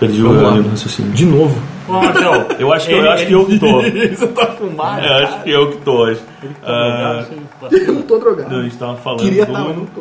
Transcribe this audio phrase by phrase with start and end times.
[0.00, 0.70] Perdi Vamos o lá.
[0.70, 1.12] raciocínio.
[1.12, 1.60] De novo.
[1.86, 3.82] Ô, Marcel, Eu acho que, ele- eu, acho que eu que tô.
[4.16, 5.06] Você tá fumado?
[5.06, 6.20] Eu acho que eu que tô hoje.
[6.64, 7.24] Ah,
[7.70, 8.56] Eu não tô drogado.
[8.56, 9.52] a gente tava falando Queria do...
[9.52, 10.00] estar, mas não tô.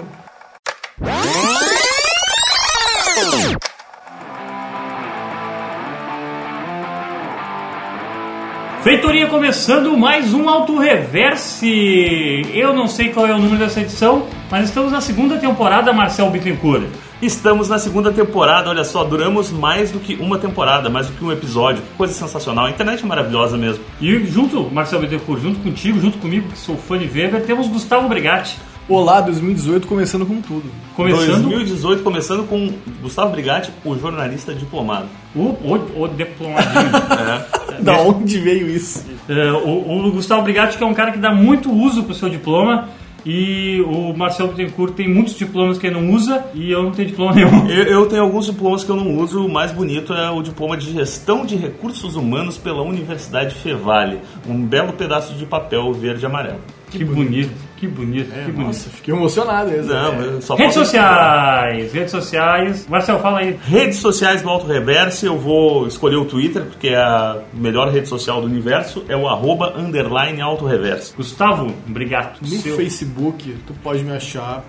[8.84, 12.42] Feitoria começando mais um Auto Reverse.
[12.54, 16.30] Eu não sei qual é o número dessa edição, mas estamos na segunda temporada, Marcel
[16.30, 16.84] Bittencourt.
[17.22, 21.26] Estamos na segunda temporada, olha só, duramos mais do que uma temporada, mais do que
[21.26, 21.82] um episódio.
[21.82, 23.84] Que coisa sensacional, a internet é maravilhosa mesmo.
[24.00, 28.08] E junto, Marcel Bittencourt, junto contigo, junto comigo, que sou fã de Weber, temos Gustavo
[28.08, 28.58] Brigatti.
[28.88, 30.64] Olá, 2018 começando com tudo.
[30.96, 35.08] Começando 2018, começando com Gustavo Brigatti, o jornalista diplomado.
[35.36, 36.90] o, o, o diplomadinho.
[37.70, 37.82] É.
[37.82, 39.06] Da onde veio isso?
[39.30, 42.28] É, o, o Gustavo Brigatti, que é um cara que dá muito uso pro seu
[42.28, 42.90] diploma.
[43.26, 47.10] E o Marcel Bittencourt tem muitos diplomas que ele não usa e eu não tenho
[47.10, 47.68] diploma nenhum.
[47.70, 50.76] Eu, eu tenho alguns diplomas que eu não uso, o mais bonito é o diploma
[50.76, 54.20] de Gestão de Recursos Humanos pela Universidade Fevale.
[54.48, 56.60] Um belo pedaço de papel verde e amarelo.
[56.90, 58.68] Que bonito, que bonito, que bonito.
[58.68, 59.94] Nossa, fiquei emocionado mesmo.
[59.94, 60.42] Não, É.
[60.42, 62.88] só Redes sociais, redes sociais.
[62.90, 63.58] Marcel, fala aí.
[63.64, 68.08] Redes sociais do Auto Reverse, eu vou escolher o Twitter, porque é a melhor rede
[68.08, 71.14] social do universo, é o arroba underline Auto Reverse.
[71.16, 72.40] Gustavo, obrigado.
[72.42, 74.64] No Seu- Facebook, tu pode me achar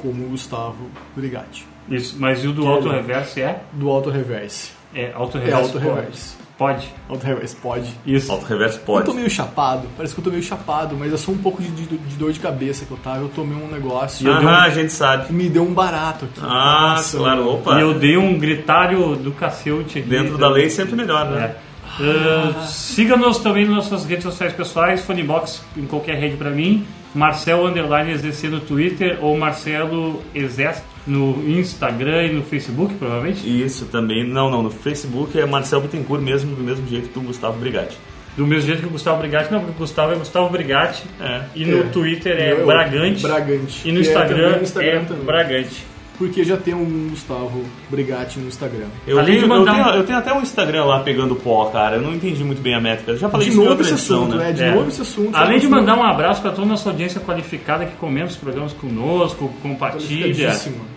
[0.00, 1.66] como Gustavo Brigatti.
[1.88, 3.60] Isso, mas e o do Auto Reverse é?
[3.72, 4.70] Do Auto Reverse.
[4.94, 5.62] É Auto É Reverse.
[5.62, 6.39] Auto Reverse.
[6.60, 6.92] Pode.
[7.08, 7.90] Auto Reverse pode.
[8.06, 8.30] Isso.
[8.30, 9.06] Auto Reverse Eu pode.
[9.06, 11.70] tô meio chapado, parece que eu tô meio chapado, mas é só um pouco de,
[11.70, 13.16] de- de dor de cabeça que eu tava.
[13.20, 15.24] Eu tomei um negócio eu dei um- a gente sabe.
[15.30, 16.38] e me deu um barato aqui.
[16.42, 17.78] Ah, Nossa, claro, opa.
[17.78, 20.02] E eu dei um gritário do cacete aqui.
[20.02, 21.30] Dentro da lei sempre melhor, É.
[21.30, 21.54] né?
[21.98, 27.66] Uh, Siga-nos também nas nossas redes sociais pessoais, Funnybox em qualquer rede pra mim, Marcel
[27.66, 33.40] Underline EZC no Twitter ou Marcelo Exército no Instagram e no Facebook, provavelmente.
[33.64, 34.26] Isso também.
[34.26, 37.96] Não, não, no Facebook é Marcel Bittencourt mesmo, do mesmo jeito que o Gustavo Brigatti.
[38.36, 41.42] Do mesmo jeito que o Gustavo Brigatti, não, porque o Gustavo é Gustavo Brigatti É.
[41.54, 41.82] e no É.
[41.84, 43.88] Twitter é Bragante, Bragante.
[43.88, 45.24] e no é Instagram também é, no Instagram também.
[45.24, 45.84] Bragante.
[46.20, 48.84] Porque já tem um Gustavo Brigatti no Instagram.
[49.06, 51.64] Eu, Além tenho, de mandar eu, tenho, eu tenho até um Instagram lá pegando pó,
[51.70, 51.96] cara.
[51.96, 53.12] Eu não entendi muito bem a métrica.
[53.12, 54.44] Eu já falei De isso em novo outra esse edição, assunto, né?
[54.44, 54.52] né?
[54.52, 54.74] De É.
[54.74, 55.34] novo esse assunto.
[55.34, 58.74] Além de mandar um abraço para toda a nossa audiência qualificada que comenta os programas
[58.74, 60.52] conosco, compartilha,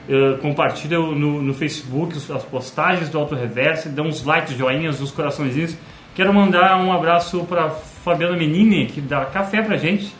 [0.09, 5.11] eh, compartilha no, no Facebook as postagens do Auto Reverse, dá uns likes, joinhas, uns
[5.11, 5.73] coraçõezinhos.
[6.13, 10.13] Quero mandar um abraço para Fabiana Menini, que dá café pra gente.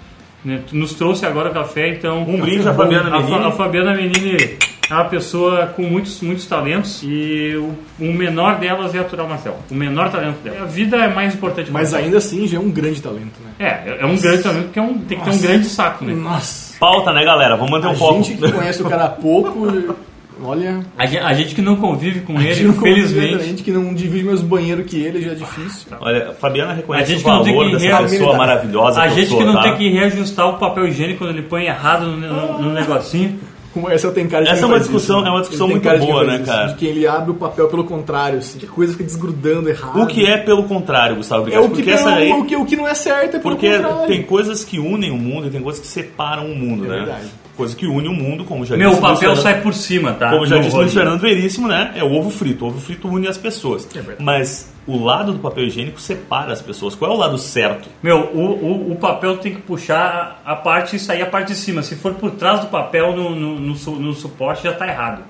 [0.46, 0.62] né?
[0.72, 2.24] Nos trouxe agora café, então.
[2.24, 3.36] Um brinde à Fabiana Menini.
[3.46, 4.38] a Fabiana Menini
[4.90, 7.74] é uma pessoa com muitos, muitos talentos e o,
[8.04, 9.58] o menor delas é aturar o Marcel.
[9.72, 10.64] O menor talento dela.
[10.64, 12.06] A vida é mais importante que Mas Marcel.
[12.06, 13.52] ainda assim já é um grande talento, né?
[13.88, 16.14] É, é um grande talento porque é um, tem que ter um grande saco, né?
[16.14, 16.78] Nossa.
[16.80, 17.56] Pauta, né, galera?
[17.56, 18.24] Vamos manter A um foco.
[18.24, 19.96] gente que conhece o cara há pouco,
[20.44, 20.82] olha.
[20.98, 23.72] A gente, a gente que não convive com a ele, não convive, A gente que
[23.72, 25.88] não divide meus banheiros que ele já é difícil.
[26.02, 29.16] Olha, a Fabiana A reconhece o que valor que dessa pessoa maravilhosa A que eu
[29.16, 29.62] gente sou, que não tá?
[29.64, 33.40] tem que reajustar o papel higiênico quando ele põe errado no, no- no negocinho.
[33.90, 35.30] Essa tem cara de Essa é uma discussão- isso, né?
[35.30, 36.68] é uma discussão muito boa, né, isso, cara?
[36.68, 40.02] De quem ele abre o papel pelo contrário, assim, que a coisa fica desgrudando errado.
[40.02, 41.66] O que é pelo contrário, Gustavo É Brigatti?
[41.66, 42.32] o que, porque é essa aí...
[42.32, 44.08] o, que, o que não é certo, é pelo Porque contrário.
[44.08, 46.96] tem coisas que unem o mundo e tem coisas que separam o mundo, É né?
[46.98, 47.26] verdade.
[47.56, 50.14] Coisa que une o mundo, como já Meu, disse o o papel sai por cima,
[50.14, 50.32] tá?
[50.32, 50.90] Como já No disse o.
[50.90, 51.92] Fernando Veríssimo, né?
[51.96, 52.66] É o ovo frito.
[52.66, 53.88] O ovo frito une as pessoas.
[53.96, 54.02] É.
[54.20, 56.96] Mas o lado do papel higiênico separa as pessoas.
[56.96, 57.90] Qual é o lado certo?
[58.02, 61.56] Meu, o, o, o papel tem que puxar a parte e sair a parte de
[61.56, 61.84] cima.
[61.84, 65.24] Se for por trás do papel no, no, no, no suporte, já tá errado.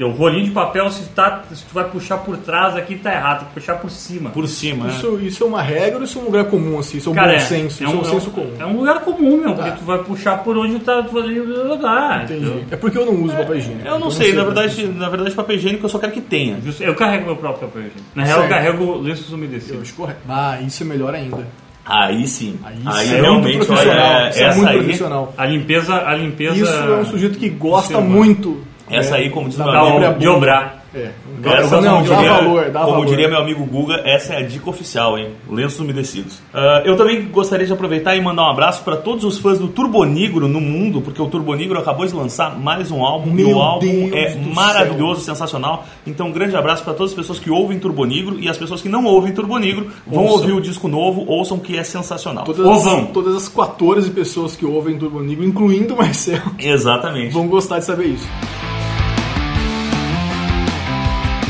[0.00, 3.38] O rolinho de papel, se, tá, se tu vai puxar por trás aqui, tá errado.
[3.40, 4.30] Tem que puxar por cima.
[4.30, 4.94] Por cima, né?
[4.94, 6.98] Isso, isso é uma regra ou isso é um lugar comum, assim?
[6.98, 8.52] Isso é um Cara, bom é, senso, é isso é um, um senso comum.
[8.58, 9.62] é um lugar comum, meu, Tá.
[9.62, 12.24] porque tu vai puxar por onde tá tu ali lugar.
[12.24, 12.64] Entendi.
[12.72, 13.86] É porque eu não uso papel higiênico.
[13.86, 14.92] Eu não então sei, na como verdade, isso.
[14.92, 16.60] na verdade, papel higiênico eu só quero que tenha.
[16.60, 18.06] Justo, Eu carrego meu próprio papel higiênico.
[18.16, 19.94] Na real, eu carrego lenços Eu umedecidos.
[20.28, 21.46] Ah, isso é melhor ainda.
[21.86, 22.58] Aí sim.
[22.64, 24.20] Aí, Aí, é realmente, muito olha, profissional.
[24.26, 25.34] é- isso é essa muito aí, profissional.
[25.36, 26.56] A limpeza, a limpeza...
[26.56, 28.64] Isso é um sujeito que gosta muito.
[28.90, 30.84] Essa né, aí, como diz meu amigo, de obrar.
[30.94, 31.10] É.
[31.44, 33.06] Essa, não, como dá diria, valor, como valor.
[33.06, 35.30] diria meu amigo Guga, essa é a dica oficial, hein?
[35.50, 36.40] Lenços umedecidos.
[36.54, 39.66] Ah, eu também gostaria de aproveitar e mandar um abraço para todos os fãs do
[39.66, 43.60] Turbonigro no mundo, porque o Turbonigro acabou de lançar mais um álbum e Meu o
[43.60, 45.84] álbum Deus é maravilhoso, sensacional.
[46.06, 48.88] Então, um grande abraço para todas as pessoas que ouvem Turbonigro e as pessoas que
[48.88, 50.36] não ouvem Turbonigro vão Ouçam.
[50.38, 52.44] ouvir o disco novo, ouçam que é sensacional.
[52.44, 53.00] Todas, Ouvam.
[53.00, 57.32] as, todas as 14 pessoas que ouvem Turbo Negro, incluindo o Marcel, Exatamente.
[57.32, 58.28] vão gostar de saber isso.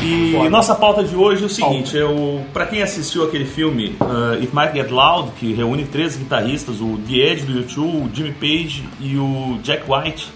[0.05, 0.51] E Foda.
[0.51, 4.55] nossa pauta de hoje é o seguinte, eu, para quem assistiu aquele filme uh, It
[4.55, 8.87] Might Get Loud, que reúne três guitarristas, o The Edge do YouTube, o Jimmy Page
[9.01, 10.31] e o Jack White,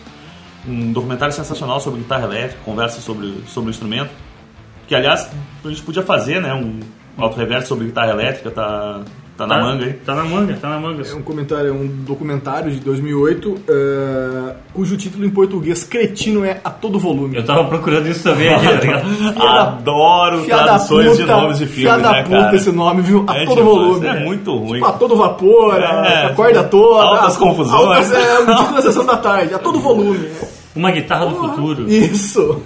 [0.67, 4.11] um documentário sensacional sobre guitarra elétrica, conversa sobre, sobre o instrumento.
[4.87, 5.31] Que aliás,
[5.63, 6.55] a gente podia fazer, né?
[6.55, 6.81] Um
[7.19, 9.03] auto-reverso sobre guitarra elétrica, tá,
[9.39, 9.93] tá na manga aí.
[9.95, 11.03] Tá na manga, tá na manga.
[11.09, 16.61] É um comentário, é um documentário de 2008, eh, cujo título em português cretino é
[16.65, 17.37] A Todo Volume.
[17.37, 19.07] Eu tava procurando isso também aqui, tá ligado?
[19.41, 22.57] Adoro da traduções de puta, nomes de filmes, né, puta cara?
[22.57, 23.25] esse nome, viu?
[23.29, 24.07] A É todo demais, volume.
[24.07, 24.73] é muito ruim.
[24.75, 27.03] Tipo, a todo vapor, a, É, a corda toda.
[27.05, 27.73] altas a- confusões.
[28.13, 30.29] altas- é, o título da sessão da tarde, a todo volume.
[30.79, 31.91] Uma guitarra do futuro.
[31.91, 32.63] Isso.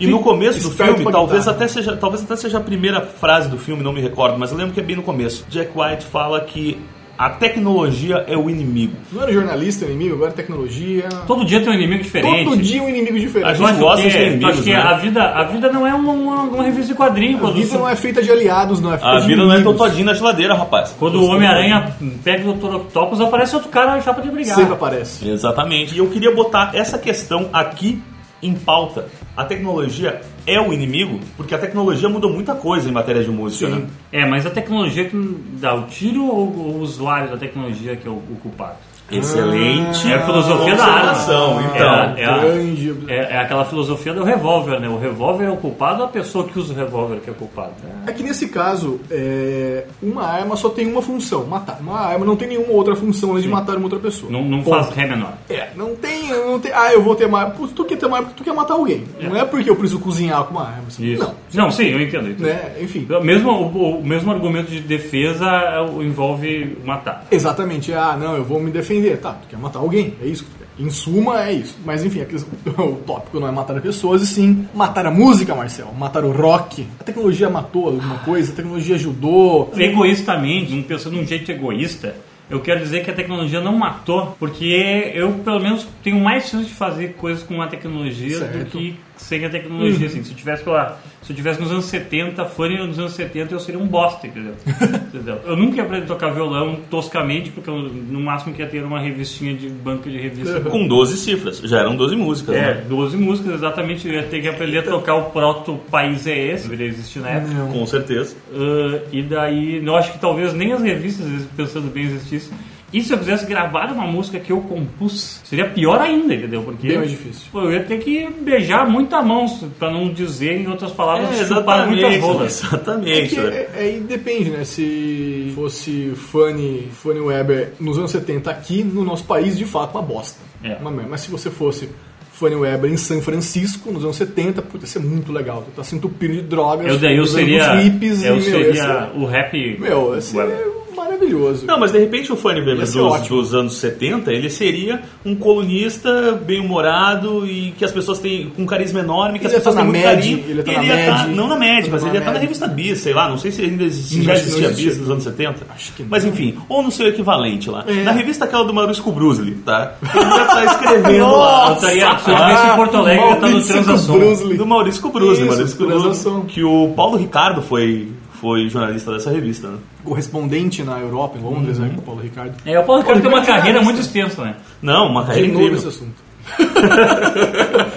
[0.00, 1.56] E no começo do Esperto filme, talvez guitarra.
[1.56, 4.58] até, seja, talvez até seja a primeira frase do filme, não me recordo, mas eu
[4.58, 5.46] lembro que é bem no começo.
[5.48, 6.80] Jack White fala que
[7.16, 8.94] a tecnologia é o inimigo.
[9.12, 11.08] Não era jornalista o inimigo, agora é tecnologia.
[11.26, 12.44] Todo dia tem um inimigo diferente.
[12.44, 13.48] Todo dia um inimigo A diferente.
[13.50, 14.76] gente Tu acha gosta de inimigos, acha que né?
[14.76, 17.46] a vida, a vida não é uma, uma, uma revista de quadrinho.
[17.46, 19.56] A vida não é feita de aliados, não é feita A de vida não é
[19.56, 19.78] inimigos.
[19.78, 20.94] totodinho na geladeira, rapaz.
[20.98, 22.74] quando o Homem-Aranha pega o Dr.
[22.76, 24.56] Octopus, aparece outro cara já pra te brigar.
[24.56, 25.28] Sempre aparece.
[25.28, 25.94] Exatamente.
[25.94, 28.02] E eu queria botar essa questão aqui
[28.46, 29.06] em pauta.
[29.36, 31.20] A tecnologia é o inimigo?
[31.36, 33.80] Porque a tecnologia mudou muita coisa em matéria de música, Sim.
[33.80, 33.86] né?
[34.12, 35.16] É, mas a tecnologia que
[35.60, 38.76] dá o tiro ou o usuário da tecnologia que é o, o culpado?
[39.10, 40.10] Excelente.
[40.10, 41.10] É a filosofia da arma.
[41.12, 41.58] É, então.
[41.58, 42.94] a- é a- Grande.
[43.08, 44.88] É, é aquela filosofia do revólver, né?
[44.88, 47.36] O revólver é o culpado ou a pessoa que usa o revólver que é o
[47.36, 47.72] culpado?
[48.06, 51.78] É que nesse caso, é, uma arma só tem uma função, matar.
[51.80, 54.30] Uma arma não tem nenhuma outra função além de matar uma outra pessoa.
[54.32, 55.34] Não, não faz ré menor.
[55.50, 56.60] É, não tem, não.
[56.74, 57.54] Ah, eu vou ter uma arma.
[57.74, 59.04] Tu quer ter uma arma porque tu quer matar alguém.
[59.20, 60.84] Não é porque eu preciso cozinhar com uma arma.
[60.88, 61.04] assim.
[61.12, 61.22] Isso.
[61.52, 61.64] Não.
[61.64, 62.26] Não, sim, eu entendo.
[62.26, 62.46] eu entendo.
[62.46, 62.72] Né?
[62.80, 63.06] Enfim.
[63.22, 67.26] Mesmo, o, o mesmo argumento de defesa é envolve matar.
[67.30, 67.92] Exatamente.
[67.92, 69.18] Ah, não, eu vou me defender.
[69.18, 70.14] Tá, tu quer matar alguém.
[70.22, 70.64] É isso que tu quer.
[70.76, 71.78] Em suma, é isso.
[71.84, 72.20] Mas enfim,
[72.76, 75.88] o tópico não é matar pessoas, e sim matar a música, Marcel.
[75.96, 76.84] Matar o rock.
[76.98, 79.70] A tecnologia matou alguma coisa, a tecnologia ajudou.
[79.76, 82.16] Egoístamente, um- pensando num jeito egoísta,
[82.54, 86.66] eu quero dizer que a tecnologia não matou, porque eu, pelo menos, tenho mais chance
[86.66, 88.78] de fazer coisas com a tecnologia do Certo.
[88.78, 90.06] que sem a tecnologia.
[90.06, 90.22] Assim.
[90.22, 93.60] Se eu tivesse, lá, se eu tivesse nos anos 70, fone nos anos 70, eu
[93.60, 94.54] seria um bosta, entendeu?
[95.14, 95.40] Entendeu?
[95.44, 98.82] Eu nunca ia aprender a tocar violão toscamente, porque eu, no máximo que ia ter
[98.82, 100.60] uma revistinha de banca de revista.
[100.60, 101.58] Com 12 cifras.
[101.58, 102.84] Já eram 12 músicas, É, né?
[102.88, 104.08] 12 músicas, exatamente.
[104.08, 107.30] Eu ia ter que aprender a tocar o proto País é esse, deveria existir na
[107.30, 107.72] época.
[107.72, 108.34] Com certeza.
[108.52, 111.26] Uh, e daí, eu acho que talvez nem as revistas,
[111.56, 112.52] pensando bem, existissem.
[112.96, 116.62] E se eu quisesse gravar uma música que eu compus, seria pior ainda, entendeu?
[116.62, 117.48] Porque Bem mais difícil.
[117.50, 119.46] pô, eu ia ter que beijar muita mão,
[119.78, 122.20] pra não dizer, em outras palavras, É, chupar muitas exatamente.
[122.20, 122.62] rolas.
[122.62, 123.34] É Exatamente.
[123.34, 123.56] que né?
[123.56, 124.64] é- aí depende, né?
[124.64, 130.02] Se fosse Fanny, Fanny Weber nos anos 70 aqui, no nosso país, de fato, uma
[130.02, 130.38] bosta.
[130.62, 130.76] É.
[130.76, 131.10] Uma merda.
[131.10, 131.88] Mas se você fosse
[132.32, 135.64] Fanny Weber em São Francisco, nos anos 70, puta, ia ser muito legal.
[135.74, 139.10] Tá se entupindo de drogas, Eu eu seria, uns hippies eu e, meu, seria ia
[139.14, 139.78] o rap.
[139.80, 140.73] meu, ia ser web.
[141.14, 141.66] Maravilhoso.
[141.66, 146.32] Não, mas de repente o Fanny Weber dos, dos anos 70, ele seria um colunista
[146.44, 149.80] bem-humorado e que as pessoas têm com um carisma enorme, que Ele as pessoas tá
[149.82, 150.38] têm na muito Mad, carinho.
[150.48, 151.20] ele ia tá na ia Mad.
[151.20, 152.40] tá- não na Mad, Ele mas tá ele ia na estar na Mad.
[152.42, 154.68] revista Bis, sei lá, não sei se ainda existia, Não já existia.
[154.70, 155.66] Bis nos anos 70.
[155.74, 157.84] Acho que Mas enfim, ou no seu equivalente lá.
[157.86, 158.02] É.
[158.02, 159.94] Na revista aquela do Maurício Brusley, tá?
[160.14, 161.68] Ele ia estar escrevendo lá.
[161.68, 164.14] Eu estaria- se eu estivesse em Porto Alegre, eu ia estar no Transação.
[164.56, 168.08] Do Maurício Brusley, Maurício Brusley, que o Paulo Ricardo foi,
[168.44, 169.78] foi jornalista dessa revista, né?
[170.04, 171.84] Correspondente na Europa, em Londres, Uhum.
[171.86, 172.52] né, com o Paulo Ricardo.
[172.66, 174.56] É, o Paulo Ricardo tem uma carreira muito extensa, né?
[174.82, 175.88] Não, uma carreira De novo incrível.
[175.88, 176.22] esse assunto.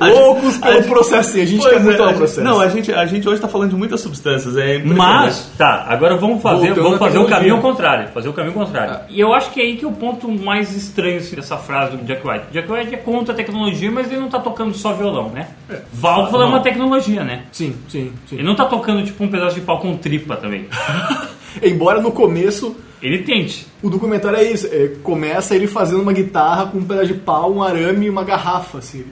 [0.00, 2.42] Loucos pelo processo, e a gente quer muito é, ao gente- processo.
[2.42, 4.78] Não, a gente, a gente hoje tá falando de muitas substâncias, é.
[4.78, 8.08] Mas, tá, agora vamos fazer, Voltando vamos fazer o caminho ao contrário.
[8.08, 9.00] Fazer o caminho contrário.
[9.08, 11.96] E eu acho que é aí que é o ponto mais estranho assim, dessa frase
[11.96, 12.46] do Jack White.
[12.52, 15.48] Jack White é contra a tecnologia, mas ele não tá tocando só violão, né?
[15.92, 17.42] Válvula é uma tecnologia, né?
[17.52, 18.36] Sim, sim, sim.
[18.36, 20.66] Ele não tá tocando tipo um pedaço de pau com tripa também.
[21.62, 23.66] Embora no começo Ele tente.
[23.82, 27.50] o documentário é isso, é, começa ele fazendo uma guitarra com um pedaço de pau,
[27.52, 29.04] um arame e uma garrafa, assim.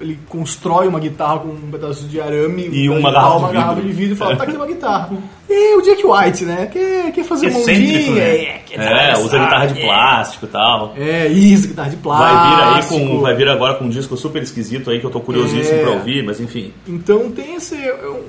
[0.00, 3.74] Ele constrói uma guitarra com um pedaço de arame E um uma garrafa uma garrafa
[3.76, 3.88] vidro.
[3.90, 5.10] de vidro e fala, tá aqui uma guitarra.
[5.48, 6.66] E o Jack White, né?
[6.72, 8.20] Quer, quer fazer um mondinho, né?
[8.36, 9.84] é, quer É, usa guitarra de é.
[9.84, 10.94] plástico e tal.
[10.96, 13.00] É, isso, guitarra de Vai vir aí plástico.
[13.00, 13.20] com.
[13.20, 15.82] Vai vir agora com um disco super esquisito aí que eu tô curiosíssimo É.
[15.82, 16.72] pra ouvir, mas enfim.
[16.88, 17.76] Então tem esse.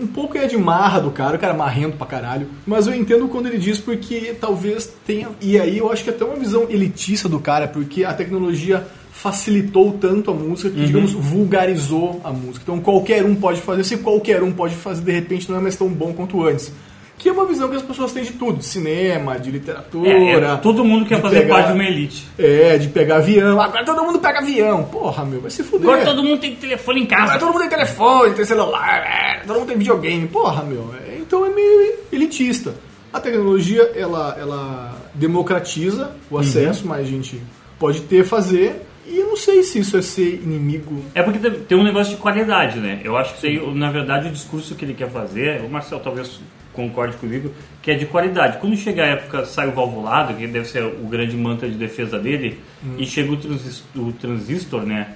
[0.01, 2.48] Um pouco é de marra do cara, o cara é marrento pra caralho.
[2.67, 5.29] Mas eu entendo quando ele diz porque talvez tenha.
[5.41, 8.86] E aí eu acho que é até uma visão elitista do cara, porque a tecnologia
[9.24, 12.60] facilitou tanto a música que, digamos, vulgarizou a música.
[12.63, 13.86] Então qualquer um pode fazer.
[13.86, 16.74] Se qualquer um pode fazer, de repente não é mais tão bom quanto antes.
[17.18, 20.10] Que é uma visão que as pessoas têm de tudo, de cinema, de literatura.
[20.10, 22.27] É, é, todo mundo quer fazer pegar- parte de uma elite.
[22.38, 23.62] É, de pegar avião.
[23.62, 24.84] Agora todo mundo pega avião.
[24.84, 25.88] Porra, meu, vai se fuder.
[25.89, 27.39] Agora todo mundo tem telefone em Agora casa.
[27.39, 30.27] todo mundo tem telefone, tem celular, é, todo mundo tem videogame.
[30.27, 30.94] Porra, meu.
[31.08, 32.74] é, Então é meio elitista.
[33.13, 37.42] A tecnologia, ela, ela democratiza o acesso, mais gente
[37.80, 38.82] pode ter, fazer.
[39.06, 41.04] E não sei se isso é ser inimigo.
[41.14, 43.02] É porque tem- um negócio de qualidade, né?
[43.04, 46.00] Eu acho que isso aí, na verdade, o discurso que ele quer fazer, o Marcel
[46.00, 46.40] talvez
[46.72, 48.58] concorde comigo, que é de qualidade.
[48.60, 52.18] Quando chega a época, sai o valvulado, que deve ser o grande mantra de defesa
[52.18, 52.60] dele,
[52.98, 55.10] e chega o, transis- o transistor, né?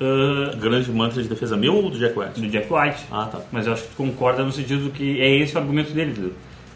[0.00, 2.40] ah, Grande mantra de defesa meu ou do Jack White?
[2.40, 2.98] do Jack White.
[3.10, 3.40] Ah, tá.
[3.52, 6.32] Mas eu acho que tu concorda no sentido que é esse o argumento dele.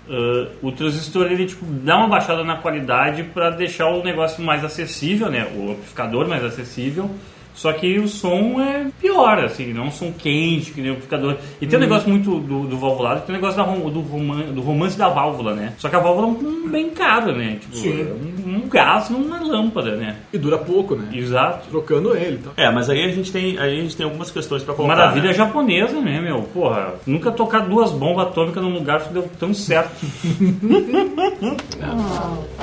[0.09, 4.65] Ah, o transistor ele tipo dá uma baixada na qualidade para deixar o negócio mais
[4.65, 5.47] acessível, né?
[5.57, 7.11] O amplificador mais acessível.
[7.55, 10.95] Só que o som é pior, assim, não é um som quente que nem o
[10.95, 11.37] amplificador.
[11.61, 14.61] E tem um negócio muito do, do valvulado, tem um negócio da do, roman- do
[14.61, 15.75] romance da válvula, né?
[15.79, 17.59] Só que a válvula é um bem caro, né?
[17.61, 18.01] Tipo, Sim.
[18.01, 20.17] é um, um gás numa lâmpada, né?
[20.33, 21.09] E dura pouco, né?
[21.13, 21.69] Exato.
[21.71, 22.53] Trocando ele tal.
[22.57, 24.97] É, mas aí a gente tem, aí a gente tem algumas questões pra colocar.
[24.97, 25.35] Maravilha né?
[25.35, 26.43] japonesa, né, meu?
[26.43, 29.93] Porra, nunca tocar duas bombas atômicas num lugar que deu tão certo.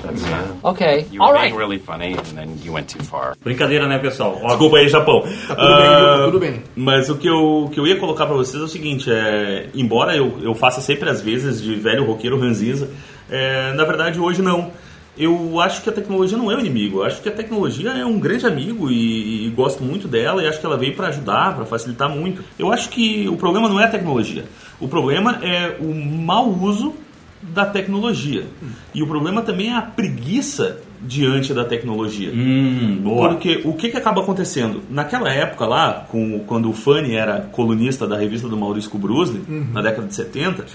[0.01, 1.49] That's, uh, you All were right.
[1.49, 3.35] being really funny, and then you went too far.
[3.43, 4.39] Brincadeira, né, pessoal?
[4.41, 5.23] Ó, Desculpa aí, Japão.
[5.47, 6.05] Tá tudo bem, viu?
[6.05, 6.63] Tá tudo bem.
[6.75, 9.67] Mas o que eu, o que eu ia colocar pra vocês é o seguinte, é,
[9.75, 12.89] embora eu, eu faça sempre as vezes de velho roqueiro ranziza,
[13.29, 14.71] é, na verdade hoje não.
[15.17, 18.05] Eu acho que a tecnologia não é o inimigo, eu acho que a tecnologia é
[18.05, 21.55] um grande amigo e, e gosto muito dela e acho que ela veio para ajudar,
[21.55, 22.41] para facilitar muito.
[22.57, 24.45] Eu acho que o problema não é a tecnologia,
[24.79, 26.93] o problema é o mau uso
[27.41, 28.45] da tecnologia.
[28.93, 32.31] E o problema também é a preguiça diante da tecnologia.
[32.33, 33.29] Hum, boa.
[33.29, 34.81] Porque o que, que acaba acontecendo?
[34.89, 39.41] Naquela época lá, com, quando o Fanny era colunista da revista do Maurício Kubrusli,
[39.71, 40.65] na década de 70,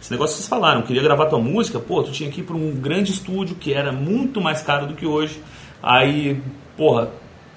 [0.00, 2.56] esse negócio que vocês falaram, queria gravar tua música, pô, tu tinha que ir para
[2.56, 5.40] um grande estúdio que era muito mais caro do que hoje.
[5.82, 6.40] Aí,
[6.76, 7.10] porra,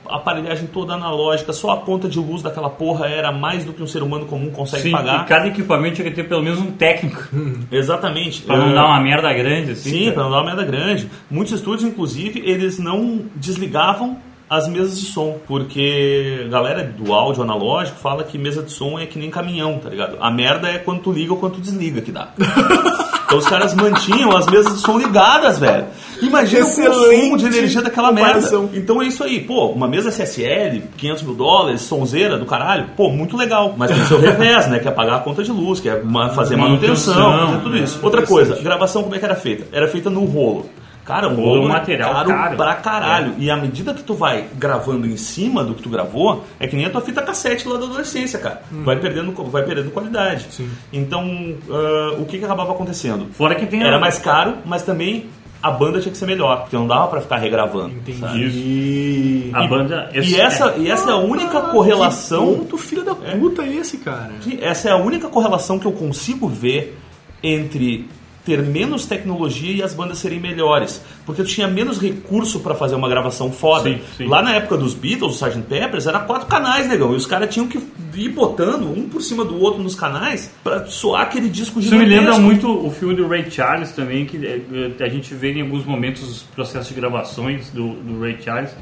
[0.07, 3.87] aparelhagem toda analógica, só a conta de luz daquela porra era mais do que um
[3.87, 5.23] ser humano comum consegue Sim, pagar.
[5.23, 7.23] e cada equipamento tinha que ter pelo menos um técnico.
[7.71, 8.41] Exatamente.
[8.41, 9.89] Pra não dar uma merda grande, assim.
[9.89, 11.09] Sim, para não dar uma merda grande.
[11.29, 14.17] Muitos estúdios, inclusive, eles não desligavam
[14.49, 18.99] as mesas de som, porque a galera do áudio analógico fala que mesa de som
[18.99, 20.17] é que nem caminhão, tá ligado?
[20.19, 22.29] A merda é quando tu liga ou quando tu desliga que dá.
[23.33, 25.85] Então os caras mantinham as mesas de som ligadas, velho.
[26.21, 28.33] Imagina o Excelente consumo de energia daquela merda.
[28.33, 28.69] comparação.
[28.75, 33.09] Então é isso aí, pô, uma mesa SSL, 500 mil dólares, sonzeira do caralho, pô,
[33.09, 33.73] muito legal.
[33.75, 34.77] Mas tem o seu revés, né?
[34.77, 35.99] Que é pagar a conta de luz, que é
[36.35, 37.99] fazer manutenção, fazer tudo isso.
[38.03, 39.65] Outra coisa, gravação como é que era feita?
[39.71, 40.69] Era feita no rolo.
[41.05, 42.57] Cara, o Rolo é um é material caro, caro.
[42.57, 43.33] pra caralho.
[43.37, 46.75] E à medida que tu vai gravando em cima do que tu gravou, é que
[46.75, 48.61] nem a tua fita cassete lá da adolescência, cara.
[48.71, 50.47] Vai, perdendo, vai perdendo qualidade.
[50.91, 53.27] Então, ah, o que, que acabava acontecendo?
[53.33, 55.29] Fora que tem Era mais caro, mas também
[55.61, 57.93] a banda tinha que ser melhor, porque não dava pra ficar regravando.
[58.19, 58.45] sabe?
[58.45, 59.49] Entendi.
[59.53, 60.09] A banda.
[60.13, 62.53] E essa, e essa é a única correlação.
[62.53, 64.31] Que ponto filho da puta é esse, cara?
[64.41, 66.97] Sim, Essa é a única correlação que eu consigo ver
[67.41, 68.09] entre
[68.45, 71.03] ter menos tecnologia e as bandas serem melhores.
[71.25, 73.89] Porque tu tinha menos recurso pra fazer uma gravação foda.
[73.89, 74.27] Sim, sim.
[74.27, 75.63] Lá na época dos Beatles, o Sgt.
[75.67, 77.13] Peppers, era quatro canais, negão.
[77.13, 77.79] E os caras tinham que
[78.15, 82.05] ir botando um por cima do outro nos canais pra soar aquele disco Isso me
[82.05, 85.85] lembra muito o filme do Ray Charles também, que eh, a gente vê em alguns
[85.85, 88.75] momentos os processos de gravações do, do Ray Charles.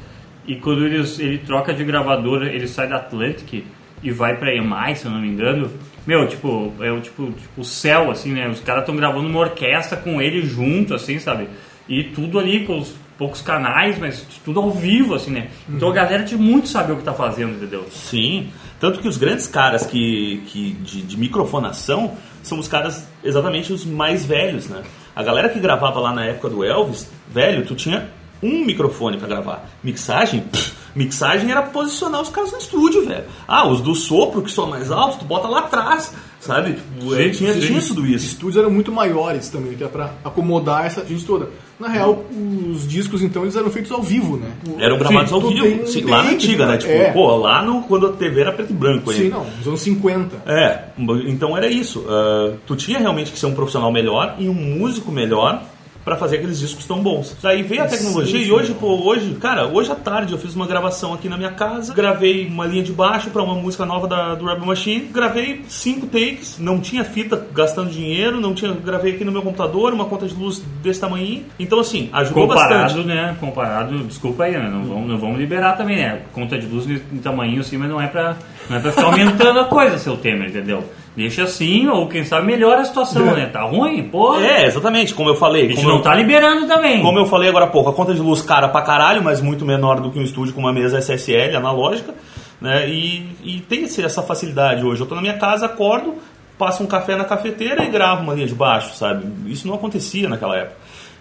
[0.46, 3.64] E quando eles, ele troca de gravadora, ele sai da Atlantic
[4.02, 5.70] e vai pra EMI, se eu não me engano.
[6.06, 8.48] Meu, tipo, é o tipo, tipo o céu, assim, né?
[8.48, 11.48] Os caras estão gravando uma orquestra com ele junto, assim, sabe?
[11.88, 15.48] E tudo ali com os poucos canais, mas tudo ao vivo, assim, né?
[15.68, 17.86] Então a galera tinha muito saber o que tá fazendo, entendeu?
[17.90, 18.48] Sim,
[18.80, 23.84] tanto que os grandes caras que, que de, de microfonação são os caras exatamente os
[23.84, 24.82] mais velhos, né?
[25.14, 28.08] A galera que gravava lá na época do Elvis, velho, tu tinha
[28.42, 29.70] um microfone pra gravar.
[29.84, 33.24] Mixagem, pff, mixagem era posicionar os caras no estúdio, velho.
[33.46, 36.76] Ah, os do sopro que são mais altos, tu bota lá atrás, sabe?
[37.00, 38.26] Sim, tinha, tinha tudo Os isso.
[38.26, 41.48] estúdios eram muito maiores também, que era pra acomodar essa gente toda.
[41.80, 42.24] Na real,
[42.70, 44.52] os discos então eles eram feitos ao vivo, né?
[44.78, 45.62] Eram gravados Sim, ao vivo.
[45.64, 46.72] tem Sim, lá na antiga, né?
[46.72, 46.78] né?
[46.78, 47.10] Tipo, É.
[47.12, 49.22] pô, lá no, quando a TV era preto e branco ainda.
[49.24, 50.42] Sim, não, nos anos 50.
[50.46, 50.84] É,
[51.26, 52.04] então era isso.
[52.08, 55.60] Ah, tu tinha realmente que ser um profissional melhor e um músico melhor
[56.04, 57.36] pra fazer aqueles discos tão bons.
[57.42, 60.66] Daí veio a tecnologia e hoje, pô, hoje, cara, hoje à tarde eu fiz uma
[60.66, 64.34] gravação aqui na minha casa, gravei uma linha de baixo pra uma música nova da,
[64.34, 69.24] do Rebel Machine, gravei cinco takes, não tinha fita gastando dinheiro, não tinha, gravei aqui
[69.24, 71.44] no meu computador, uma conta de luz desse tamanho.
[71.58, 73.06] Então assim, ajudou Comparado, bastante.
[73.06, 73.36] né?
[73.38, 74.68] Comparado, desculpa aí, né?
[74.68, 76.22] Não vamos, não vamos liberar também, né?
[76.32, 78.36] Conta de luz em tamanho assim, mas não é pra,
[78.68, 80.84] não é pra ficar aumentando a coisa, seu Temer, entendeu?
[81.14, 83.44] Deixa assim, ou quem sabe melhora a situação, né?
[83.46, 84.02] Tá ruim?
[84.04, 85.64] Pô, É, exatamente, como eu a falei.
[85.68, 87.02] gente como não eu- tá liberando também.
[87.02, 89.64] Como eu falei agora há pouco, a conta de luz cara pra caralho, mas muito
[89.66, 92.14] menor do que um estúdio com uma mesa SSL analógica,
[92.60, 92.88] né?
[92.88, 95.02] E, e tem essa facilidade hoje.
[95.02, 96.14] Eu tô na minha casa, acordo,
[96.56, 99.26] passo um café na cafeteira e gravo uma linha de baixo, sabe?
[99.50, 100.76] Isso não acontecia naquela época.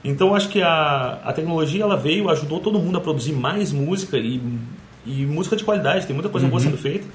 [0.06, 3.74] Então eu acho que a, a tecnologia ela veio, ajudou todo mundo a produzir mais
[3.74, 4.42] música e
[5.06, 7.08] e música de qualidade, tem muita coisa boa sendo feita,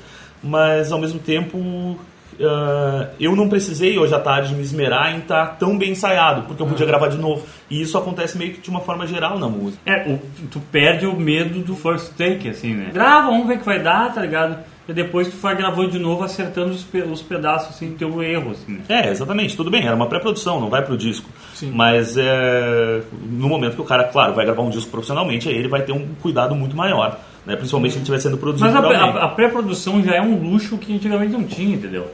[0.42, 1.97] mas ao mesmo tempo
[2.40, 6.62] ah, eu não precisei hoje à tarde me esmerar em estar tão bem ensaiado, porque
[6.62, 7.45] eu podia gravar de novo.
[7.71, 9.80] E isso acontece meio que de uma forma geral na música.
[9.87, 12.90] É, o- tu perde o medo do first take, assim, né?
[12.92, 14.59] Grava, vamos ver o que vai dar, tá ligado?
[14.88, 18.52] E depois tu vai gravando de novo, acertando os, pe- os pedaços, assim, teu erro,
[18.52, 18.80] assim, né?
[18.88, 21.28] É, exatamente, tudo bem, era uma pré-produção, não vai pro disco.
[21.54, 21.73] Sim.
[21.75, 25.66] Mas é, no momento que o cara, claro, vai gravar um disco profissionalmente, aí ele
[25.66, 27.57] vai ter um cuidado muito maior, né?
[27.57, 30.76] principalmente se ele estiver sendo produzido Mas a, a- a pré-produção já é um luxo
[30.79, 32.07] que antigamente não tinha, entendeu?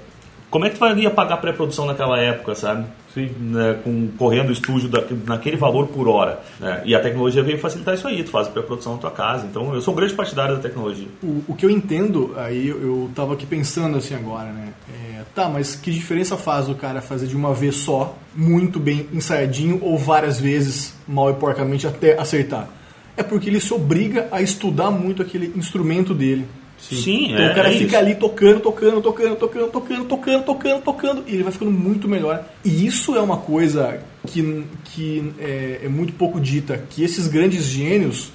[0.50, 2.84] Como é que tu ia pagar pré-produção naquela época, sabe?
[3.14, 3.30] Sim.
[3.40, 6.40] Né, com, correndo o estúdio da- naquele valor por hora.
[6.60, 6.82] né?
[6.84, 9.46] E a tecnologia veio facilitar isso aí, tu faz a pré-produção na tua casa.
[9.46, 11.08] Então eu sou um grande partidário da tecnologia.
[11.22, 14.68] O, o que eu entendo, aí eu, eu tava aqui pensando assim agora, né?
[14.94, 19.06] É, tá, mas que diferença faz o cara fazer de uma vez só, muito bem
[19.10, 22.68] ensaiadinho, ou várias vezes, mal e porcamente, até acertar?
[23.16, 26.46] É porque ele se obriga a estudar muito aquele instrumento dele.
[26.78, 27.96] Sim, Então é, o cara é fica isso.
[27.96, 32.44] ali tocando, tocando, tocando, tocando, tocando, tocando, tocando, tocando, e ele vai ficando muito melhor.
[32.64, 37.64] E isso é uma coisa que, que é, é muito pouco dita, que esses grandes
[37.66, 38.32] gênios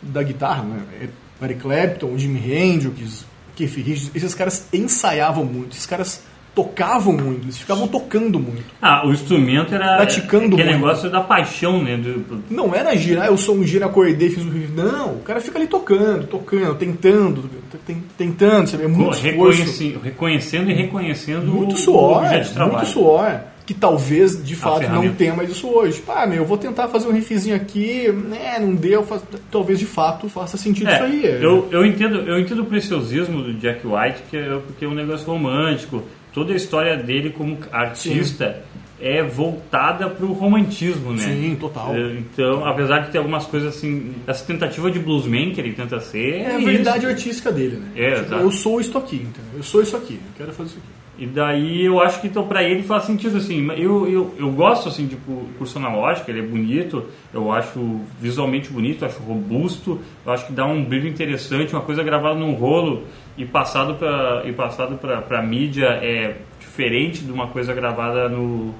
[0.00, 0.82] da guitarra, né?
[1.02, 6.22] é Eric Clapton, Jimi Hendrix, Keith Richards, esses caras ensaiavam muito, esses caras
[6.54, 8.64] tocavam muito, eles ficavam tocando muito.
[8.82, 10.80] Ah, o instrumento era Praticando aquele muito.
[10.80, 11.96] negócio da paixão, né?
[11.96, 14.72] do- Não era girar, eu sou um giro, acordei, fiz o riff.
[14.72, 17.48] Não, o cara fica ali tocando, tocando, tentando,
[17.86, 18.84] ten- tentando, sabe?
[18.84, 19.22] É muito esforço.
[19.24, 23.40] reconheci- reconhecendo e reconhecendo muito suor, o muito suor.
[23.64, 25.96] Que talvez, de fato, não tenha mais isso hoje.
[25.96, 29.78] Tipo, ah, meu, eu vou tentar fazer um riffzinho aqui, né, não deu, faz- talvez
[29.78, 31.22] de fato faça sentido É, isso aí.
[31.42, 34.94] Eu, eu, entendo, eu entendo o preciosismo do Jack White, que é, porque é um
[34.94, 36.02] negócio romântico.
[36.32, 38.62] Toda a história dele como artista
[39.00, 41.18] é voltada para o romantismo, né?
[41.22, 41.94] Sim, total.
[41.94, 46.00] É, Então, apesar de ter algumas coisas assim, essa tentativa de bluesman que ele tenta
[46.00, 46.40] ser.
[46.40, 46.66] É a isso.
[46.66, 47.90] verdade artística dele, né?
[47.94, 48.42] É, Tipo, exato.
[48.42, 49.52] eu sou isso aqui, entendeu?
[49.58, 50.98] Eu sou isso aqui, eu quero fazer isso aqui.
[51.20, 53.68] E daí eu acho que então para ele faz sentido assim.
[53.76, 58.70] Eu, eu, eu gosto assim de tipo, curso analógico, ele é bonito, eu acho visualmente
[58.70, 63.02] bonito, acho robusto, eu acho que dá um brilho interessante, uma coisa gravada num rolo
[63.38, 68.74] e passado para e passado para mídia é diferente de uma coisa gravada no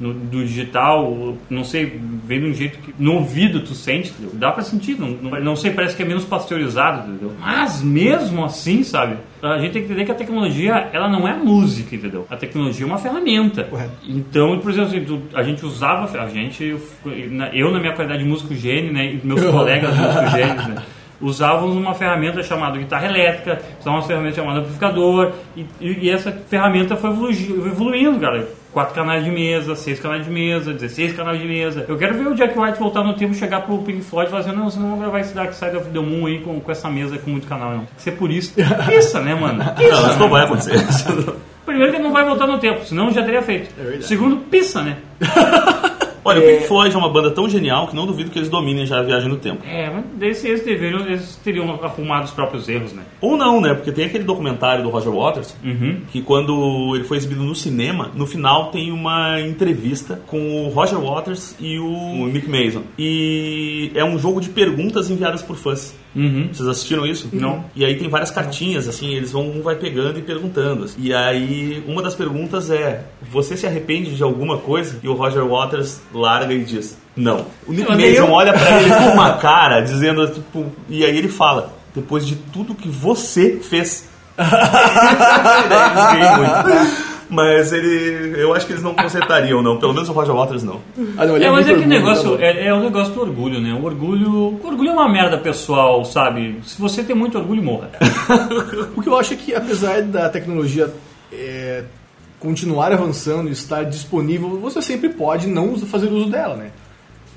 [0.00, 4.32] no, do digital, não sei, vem de um jeito que no ouvido tu sente, entendeu?
[4.34, 7.32] dá pra sentir, não, não, não sei, parece que é menos pasteurizado, entendeu?
[7.38, 11.34] Mas mesmo assim, sabe, a gente tem que entender que a tecnologia, ela não é
[11.36, 12.26] música, entendeu?
[12.28, 13.62] A tecnologia é uma ferramenta.
[13.62, 13.92] Correto.
[14.08, 16.64] Então, por exemplo, assim, tu- a gente usava, a gente,
[17.52, 20.82] eu na minha qualidade de músico gênio, né, e meus colegas músicos gênios, né,
[21.24, 26.30] usávamos uma ferramenta chamada guitarra elétrica, usávamos uma ferramenta chamada amplificador, e, e- e essa
[26.48, 27.30] ferramenta foi evolu-
[27.66, 28.46] evoluindo, cara.
[28.72, 31.84] Quatro canais de mesa, seis canais de mesa, 16 canais de mesa.
[31.88, 34.42] Eu quero ver o Jack White voltar no tempo, chegar pro Pink Floyd e falar
[34.42, 36.72] assim, não, você não vai gravar esse Dark Side of the Moon aí com, com
[36.72, 37.78] essa mesa com muito canal, não.
[37.84, 38.60] Tem que ser purista.
[38.92, 39.62] Isso, né, mano?
[39.62, 39.74] Não,
[40.10, 40.72] isso não vai acontecer.
[41.64, 43.72] Primeiro que ele não vai voltar no tempo, senão já teria feito.
[43.76, 44.04] verdade.
[44.06, 44.96] Segundo, pissa, né?
[46.24, 48.86] Olha, o Pink Floyd é uma banda tão genial que não duvido que eles dominem
[48.86, 49.62] já a viagem no tempo.
[49.66, 53.02] É, mas desse, eles, deveriam, eles teriam arrumado os próprios erros, né?
[53.20, 53.74] Ou não, né?
[53.74, 56.00] Porque tem aquele documentário do Roger Waters Uhum.
[56.10, 60.98] que quando ele foi exibido no cinema, no final tem uma entrevista com o Roger
[60.98, 62.82] Waters e o Mick Mason.
[62.98, 65.94] E é um jogo de perguntas enviadas por fãs.
[66.14, 66.48] Uhum.
[66.52, 67.28] Vocês assistiram isso?
[67.32, 67.64] Não.
[67.74, 70.84] E aí tem várias cartinhas, assim, eles vão um vai pegando e perguntando.
[70.84, 70.96] assim.
[71.00, 74.98] E aí uma das perguntas é: você se arrepende de alguma coisa?
[75.02, 77.46] E o Roger Waters larga e diz: não.
[77.66, 81.28] O Nick Eu Mason olha pra ele com uma cara dizendo tipo, e aí ele
[81.28, 84.08] fala: depois de tudo que você fez.
[84.36, 87.13] Eles riem muito.
[87.28, 89.78] Mas ele, eu acho que eles não consertariam, não.
[89.78, 90.80] Pelo menos o Roger Waters não.
[91.16, 92.42] Ah, não, ele É, mas é que orgulho, negócio, tá bom.
[92.42, 93.72] é, é o negócio do orgulho, né?
[93.72, 96.60] O orgulho, o orgulho é uma merda pessoal, sabe?
[96.64, 97.90] Se você tem muito orgulho, morra.
[98.96, 100.92] O que eu acho é que, apesar da tecnologia
[101.32, 101.84] é,
[102.38, 106.70] continuar avançando e estar disponível, você sempre pode não fazer uso dela, né?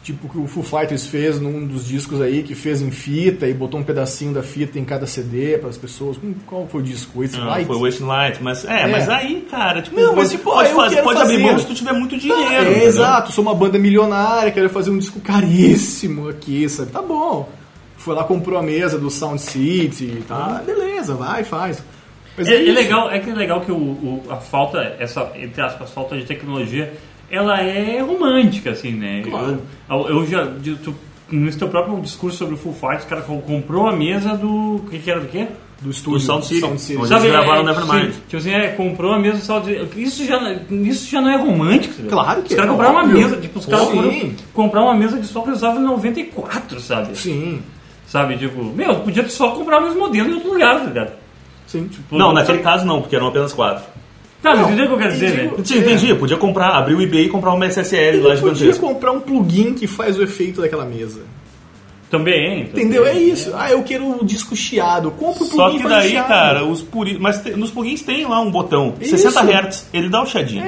[0.08, 3.46] Tipo o que o Foo Fighters fez num dos discos aí, que fez em fita
[3.46, 6.16] e botou um pedacinho da fita em cada CD para as pessoas.
[6.24, 7.22] Hum, Qual foi o disco?
[7.38, 7.68] Não, Light?
[7.68, 8.88] foi Wasting Light, mas é, É.
[8.88, 11.66] mas aí, cara, tipo, Não, mas, pode, tipo, pode, eu fazer, pode abrir mão se
[11.66, 12.42] tu tiver muito dinheiro.
[12.54, 12.88] É, entendeu?
[12.88, 16.90] exato, sou uma banda milionária, quero fazer um disco caríssimo aqui, sabe?
[16.92, 17.50] Tá bom.
[17.98, 20.64] Foi lá, comprou a mesa do Sound City, tá?
[20.66, 21.84] Beleza, vai, faz.
[22.38, 22.74] É, é isso.
[22.74, 26.24] legal, é que é legal que o, o- a falta, essa, entre aspas, falta de
[26.24, 26.94] tecnologia,
[27.30, 29.22] ela é romântica, assim, né?
[29.28, 29.62] Claro.
[29.90, 30.48] Eu, eu já,
[30.84, 30.96] tu,
[31.32, 34.76] no teu próprio discurso sobre o Full Fighters, o cara co- comprou a mesa do,
[34.78, 35.48] o que que era do quê?
[35.80, 36.80] do estúdio Do Sound City.
[36.80, 36.98] City.
[37.00, 38.12] Onde- eles gravaram Nevermind.
[38.12, 40.40] sim, tipo assim, é, comprou a mesa só de, isso já
[40.72, 42.10] isso já não é romântico, sabe?
[42.10, 43.18] Claro que Os caras é, compraram uma óbvio.
[43.20, 43.94] mesa, tipo, os caras Sim.
[43.96, 47.16] foram comprar uma mesa de só que usava em 94, sabe?
[47.16, 47.62] Sim.
[48.08, 51.12] Sabe, tipo, meu, podia só comprar os modelos em outro lugar, tá ligado?
[51.68, 51.88] Sim.
[51.90, 53.84] Tipo, Não, naquele caso não, porque eram apenas quatro.
[54.48, 55.58] Tá, mas Não, entendeu o que eu quero dizer, entendi.
[55.58, 55.64] né?
[55.66, 56.16] Sim, entendi.
[56.16, 58.80] Podia comprar, abrir o eBay e comprar uma SSL lá Ele podia gigantesca.
[58.86, 61.22] comprar um plugin que faz o efeito daquela mesa.
[62.10, 62.86] Também, também.
[62.86, 63.06] Entendeu?
[63.06, 63.52] É isso.
[63.56, 65.12] Ah, eu quero o disco chiado.
[65.12, 66.28] Compra o plugin Só que daí, chiado.
[66.28, 67.18] cara, os puri...
[67.20, 69.18] mas te- nos plugins tem lá um botão, Isso.
[69.18, 70.64] 60 Hz, ele dá o chiadinho.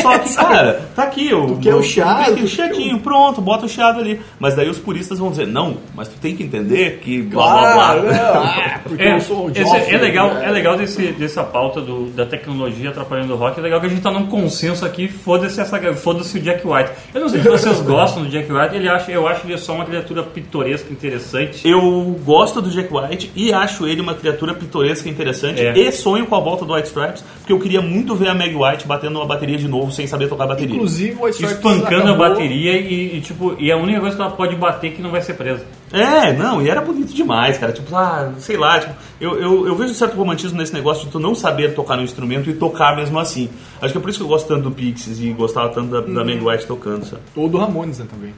[0.00, 3.66] Só que, cara, tá aqui, o, Tu quer o chiado, tu o chiadinho, pronto, bota
[3.66, 4.20] o chiado ali.
[4.38, 7.72] Mas daí os puristas vão dizer, não, mas tu tem que entender que blá blá
[7.72, 8.12] Claro, blá.
[8.12, 10.46] não, ah, porque É, eu sou o esse- Joffrey, é legal, né?
[10.46, 13.58] é legal desse, dessa pauta do, da tecnologia atrapalhando o rock.
[13.58, 15.08] É legal que a gente tá num consenso aqui.
[15.08, 16.90] Foda-se essa, foda-se o Jack White.
[17.14, 18.74] Eu não sei se vocês gostam do Jack White.
[18.76, 21.66] Ele acha, eu acho ele só uma criatura pitoresca, interessante.
[21.68, 21.80] Eu
[22.24, 25.78] gosto do Jack White e acho ele uma criatura pitoresca interessante É.
[25.78, 28.54] e sonho com a volta do White Stripes, porque eu queria muito ver a Meg
[28.54, 30.74] White batendo uma bateria de novo sem saber tocar bateria.
[30.74, 34.16] Inclusive, o White Stripes Espancando a acabou- bateria e, e, tipo, e a única coisa
[34.16, 35.64] que ela pode bater é que não vai ser presa.
[35.92, 37.72] É, não, e era bonito demais, cara.
[37.72, 41.10] Tipo, ah, sei lá, tipo, eu, eu, eu vejo um certo romantismo nesse negócio de
[41.10, 43.48] tu não saber tocar no instrumento e tocar mesmo assim.
[43.80, 46.00] Acho que é por isso que eu gosto tanto do Pixies e gostava tanto da,
[46.02, 47.22] da Meg White tocando, sabe?
[47.34, 48.34] Ou do Ramones, né, também.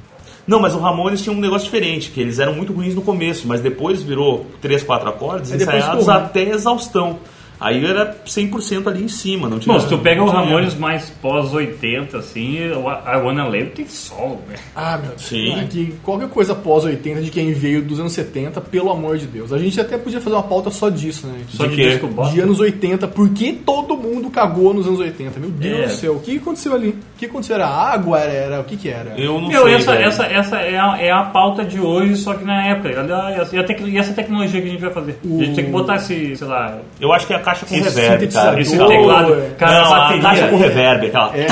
[0.47, 3.47] Não, mas o Ramones tinha um negócio diferente, que eles eram muito ruins no começo,
[3.47, 7.19] mas depois virou 3, 4 acordes depois ensaiados ficou até exaustão.
[7.61, 11.11] Aí era 100% ali em cima, não tinha Bom, se tu pega o Ramones mais
[11.23, 14.59] pós-80, assim, o I Wanna Live tem solo, velho.
[14.75, 15.23] Ah, meu Deus.
[15.23, 15.67] Sim.
[15.69, 19.53] Que qualquer coisa pós 80 de quem veio dos anos 70, pelo amor de Deus.
[19.53, 21.41] A gente até podia fazer uma pauta só disso, né?
[21.51, 21.89] Só De de, quê?
[21.91, 22.33] disco bosta.
[22.35, 25.39] De anos 80, por que todo mundo cagou nos anos 80?
[25.39, 25.87] Meu Deus É.
[25.87, 26.89] do céu, o que aconteceu ali?
[26.91, 27.57] O que aconteceu?
[27.57, 28.19] Era água?
[28.19, 29.15] Era, era- o que que era?
[29.19, 29.75] Eu não Meu, sei.
[29.75, 30.05] essa, velho.
[30.09, 32.89] essa, essa é, a, é a pauta de hoje, só que na época.
[33.01, 35.19] Olha, E, a tec- e essa tecnologia que a gente vai fazer?
[35.25, 37.75] A gente tem que botar esse, sei lá, Eu acho que é a caixa com
[37.75, 38.61] reverb, cara.
[38.61, 39.37] esse teclado.
[39.59, 40.23] Cara, não, a a bateria.
[40.23, 41.37] caixa com reverb, aquela.
[41.37, 41.47] É.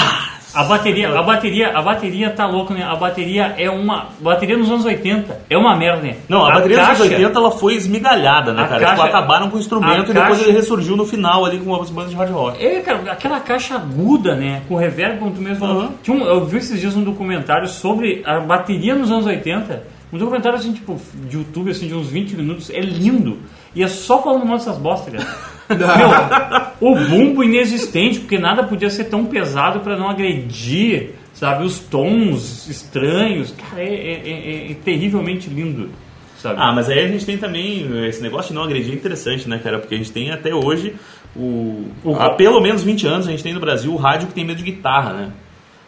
[0.55, 2.83] A bateria, a bateria, a bateria tá louco, né?
[2.83, 4.07] A bateria é uma.
[4.19, 6.17] Bateria nos anos 80 é uma merda, né?
[6.29, 8.81] Não, a, bateria caixa- dos anos 80 ela foi esmigalhada, né, A cara?
[8.81, 11.59] caixa- Tipo, acabaram com o instrumento a e depois caixa- ele ressurgiu no final ali
[11.61, 12.65] com as bandas de hard rock.
[12.65, 14.63] É, cara, aquela caixa aguda, né?
[14.67, 15.83] Com reverb, como tu mesmo falou.
[15.83, 15.91] Uhum.
[16.03, 19.85] Tinha um- eu vi esses dias um documentário sobre a bateria nos anos 80.
[20.13, 22.71] Um documentário assim, tipo, de YouTube, assim, de uns 20 minutos.
[22.71, 23.39] É lindo.
[23.77, 25.29] E é só falando mal dessas bostas, cara.
[25.69, 26.09] Meu,
[26.93, 31.65] o bumbo inexistente, porque nada podia ser tão pesado pra não agredir, sabe?
[31.65, 33.53] Os tons estranhos.
[33.53, 34.31] Cara, é, é-
[34.69, 35.91] é- é terrivelmente lindo,
[36.39, 36.57] sabe?
[36.61, 39.59] Ah, mas aí a gente tem também esse negócio de não agredir é interessante, né,
[39.59, 39.79] cara?
[39.79, 40.95] Porque a gente tem até hoje,
[41.37, 44.35] o, O há pelo menos 20 anos, a gente tem no Brasil o rádio que
[44.35, 45.33] tem medo de guitarra, né?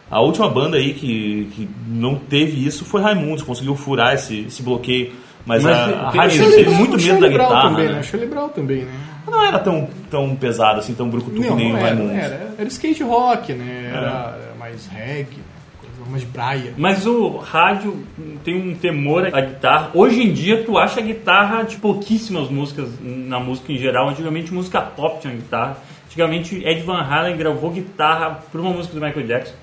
[0.09, 4.61] A última banda aí que, que não teve isso foi Raimundos, conseguiu furar esse, esse
[4.61, 5.13] bloqueio.
[5.45, 7.93] Mas, Mas a, a teve muito medo da guitarra, também, né?
[7.93, 8.03] né?
[8.03, 8.91] Charlie Brown também, né?
[9.27, 12.15] Não era tão, tão pesado assim, tão brucutu que nem o era, Raimundos.
[12.15, 12.53] era.
[12.57, 13.91] Era skate rock, né?
[13.93, 15.43] Era, era mais reggae, né?
[15.79, 16.73] coisa mais de praia.
[16.77, 18.03] Mas o rádio
[18.43, 19.91] tem um temor à guitarra.
[19.93, 24.09] Hoje em dia, tu acha a guitarra de pouquíssimas músicas na música em geral.
[24.09, 25.77] Antigamente, música pop tinha guitarra.
[26.07, 29.53] Antigamente, Ed Van Halen gravou guitarra para uma música do Michael Jackson,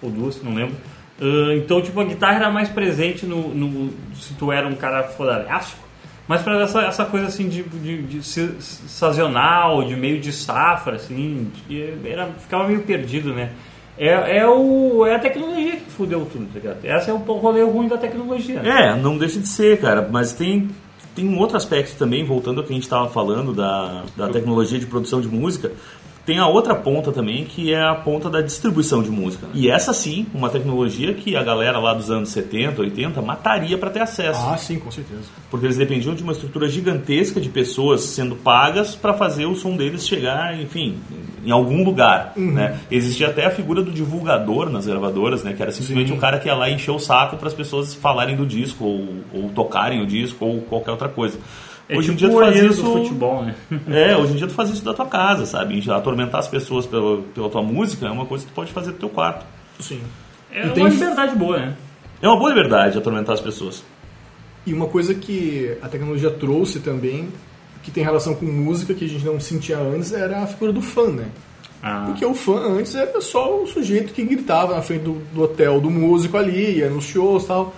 [0.00, 0.74] ou duas, não lembro.
[1.20, 5.02] Ah, então, tipo, a guitarra era mais presente no, no- se tu era um cara
[5.04, 5.86] fodarástico.
[6.26, 11.50] Mas para essa, essa coisa assim de, de, de sazonal, de meio de safra, assim,
[12.04, 13.50] era, ficava meio perdido, né?
[13.96, 16.84] É, é, o, é a tecnologia que fudeu tudo, tá ligado?
[16.84, 18.60] Esse é o rolê ruim da tecnologia.
[18.60, 20.06] É, não deixa de ser, cara.
[20.08, 20.68] Mas tem,
[21.16, 24.78] tem um outro aspecto também, voltando ao que a gente estava falando da, da tecnologia
[24.78, 25.72] de produção de música.
[26.28, 29.46] Tem a outra ponta também, que é a ponta da distribuição de música.
[29.46, 29.52] né?
[29.54, 33.88] E essa sim, uma tecnologia que a galera lá dos anos 70, 80 mataria para
[33.88, 34.38] ter acesso.
[34.46, 35.22] Ah, sim, com certeza.
[35.50, 39.74] Porque eles dependiam de uma estrutura gigantesca de pessoas sendo pagas para fazer o som
[39.74, 40.98] deles chegar, enfim,
[41.42, 42.34] em algum lugar.
[42.36, 42.78] Né?
[42.90, 45.54] Existia até a figura do divulgador nas gravadoras, né?
[45.54, 47.94] que era simplesmente um cara que ia lá e encher o saco para as pessoas
[47.94, 51.38] falarem do disco, ou, ou tocarem o disco, ou qualquer outra coisa.
[51.88, 52.82] É hoje tipo em dia tu faz isso.
[52.82, 53.54] do futebol, né?
[53.88, 55.82] É, hoje em dia tu faz isso da tua casa, sabe?
[55.90, 58.98] Atormentar as pessoas pela, pela tua música é uma coisa que tu pode fazer do
[58.98, 59.46] teu quarto.
[59.80, 60.00] Sim.
[60.52, 61.76] É E uma tem- liberdade boa, né?
[62.20, 63.82] É uma boa liberdade atormentar as pessoas.
[64.66, 67.28] E uma coisa que a tecnologia trouxe também,
[67.82, 70.82] que tem relação com música, que a gente não sentia antes, era a figura do
[70.82, 71.26] fã, né?
[71.82, 75.42] Ah, Porque o fã antes era só o sujeito que gritava na frente do, do
[75.42, 77.74] hotel do músico ali, ia nos shows e tal.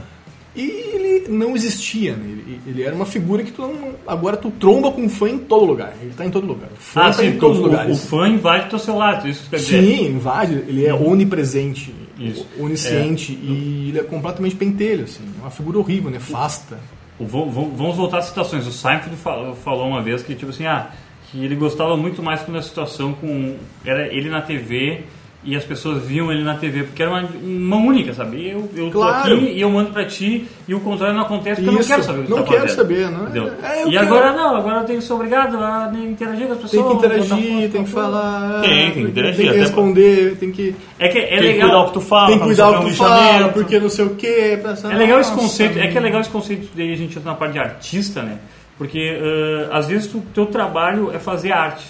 [0.56, 2.24] E ele não existia, né?
[2.28, 5.38] Ele, ele era uma figura que tu não, agora tu tromba com um fã em
[5.38, 5.92] todo lugar.
[6.02, 6.68] Ele tá em todo lugar.
[6.72, 8.04] O fã ah tá sim, em todos os o, o lugares.
[8.06, 9.82] fã invade teu celular, isso quer dizer.
[9.82, 12.44] Sim, invade, ele é onipresente, Isso.
[12.58, 15.22] onisciente e ele é completamente pentelho, assim.
[15.38, 16.78] É uma figura horrível, nefasta.
[17.18, 18.66] O- v- Vamos voltar às situações.
[18.66, 20.90] O Seinfeld falou, falou uma vez que, tipo assim, ah,
[21.30, 23.56] que ele gostava muito mais quando a situação com.
[23.84, 25.04] Era ele na TV
[25.42, 28.46] e as pessoas viam ele na TV, porque era uma, uma única, sabe?
[28.50, 29.30] Eu, eu Claro.
[29.30, 31.80] tô aqui e eu mando pra ti e o contrário não acontece porque eu não
[31.80, 32.76] Isso, quero saber o que não tá quero fazendo.
[32.76, 33.78] saber, não é?
[33.80, 34.06] É, e quero.
[34.06, 36.70] agora não, agora eu tenho que ser obrigado a interagir com as pessoas.
[36.82, 37.28] Tem que interagir,
[37.62, 38.60] foto, tem que falar.
[38.60, 40.76] Tem, tem que interagir, Tem que até responder, tem que.
[40.98, 41.68] É que é Tem legal.
[41.70, 43.54] cuidar o que tu fala, Tem que cuidar o que um tu fala, lixamento.
[43.54, 44.58] porque não sei o que.
[44.58, 44.90] Pra...
[44.92, 47.30] É legal esse Nossa, conceito, é que é legal esse conceito daí a gente entra
[47.30, 48.36] na parte de artista, né?
[48.76, 51.84] Porque eh, às vezes o teu trabalho é fazer arte,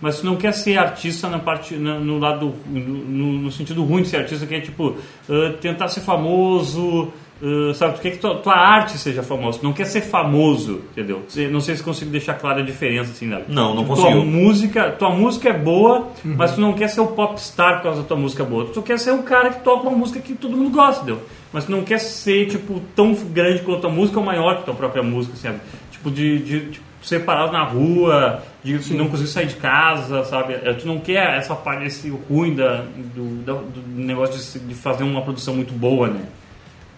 [0.00, 3.82] mas tu não quer ser artista na parte, na- no lado, no, no- no sentido
[3.84, 4.96] ruim de ser artista, que é tipo
[5.28, 7.08] eh, tentar ser famoso,
[7.42, 7.96] eh, sabe?
[7.96, 11.22] Tu quer que tua, tua arte seja famosa, tu não quer ser famoso, entendeu?
[11.50, 13.42] Não sei se consigo deixar clara a diferença assim, né?
[13.48, 14.24] Não, não tua consigo.
[14.24, 18.08] música, tua música é boa, mas tu não quer ser o popstar por causa da
[18.08, 18.66] tua música boa.
[18.66, 21.22] Tu quer ser o cara que toca uma música que todo mundo gosta, entendeu?
[21.52, 24.74] Mas tu não quer ser, tipo, tão grande quanto a música ou maior que tua
[24.74, 25.58] própria música, sabe?
[25.90, 30.54] Tipo, de, de tipo, ser parado na rua, de não conseguir sair de casa, sabe?
[30.54, 32.84] É, Tu não quer essa parte, esse ruim da,
[33.14, 36.22] do, da- do negócio de, de fazer uma produção muito boa, né?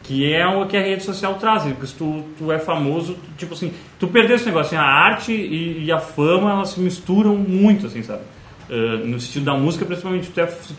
[0.02, 3.20] Que é o que a rede social traz, porque se tu, tu é famoso, tu,
[3.36, 6.80] tipo assim, tu perdeu esse negócio, assim, a arte e, e a fama, elas se
[6.80, 8.22] misturam muito, assim, sabe?
[8.68, 10.74] Eh, no sentido da música, principalmente, tu é, tu,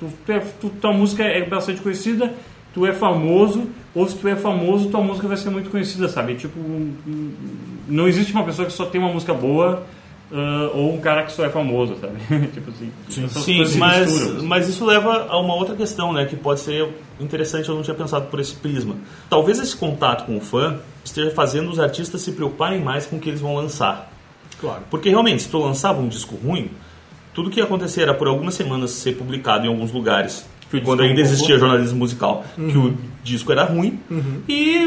[0.00, 2.34] tu, tu é- tu- tua música é bastante conhecida,
[2.74, 6.34] tu é famoso, ou se tu é famoso, tua música vai ser muito conhecida, sabe?
[6.34, 6.58] Tipo,
[7.88, 9.86] não existe uma pessoa que só tem uma música boa,
[10.32, 12.18] eh, ou um cara que só é famoso, sabe?
[12.52, 13.28] tipo assim, Sim,
[13.64, 14.46] se mas, misturam, assim.
[14.46, 16.24] mas isso leva a uma outra questão, né?
[16.24, 16.88] Que pode ser
[17.20, 18.96] interessante, eu não tinha pensado por esse prisma.
[19.30, 23.20] Talvez esse contato com o fã esteja fazendo os artistas se preocuparem mais com o
[23.20, 24.10] que eles vão lançar.
[24.60, 24.82] Claro.
[24.90, 26.70] Porque realmente, se tu lançava um disco ruim,
[27.32, 30.46] tudo que ia acontecer era por algumas semanas ser publicado em alguns lugares.
[30.78, 32.86] Que o Quando ainda existia jornalismo musical, que Uhum.
[32.88, 33.98] o disco era ruim
[34.48, 34.86] e,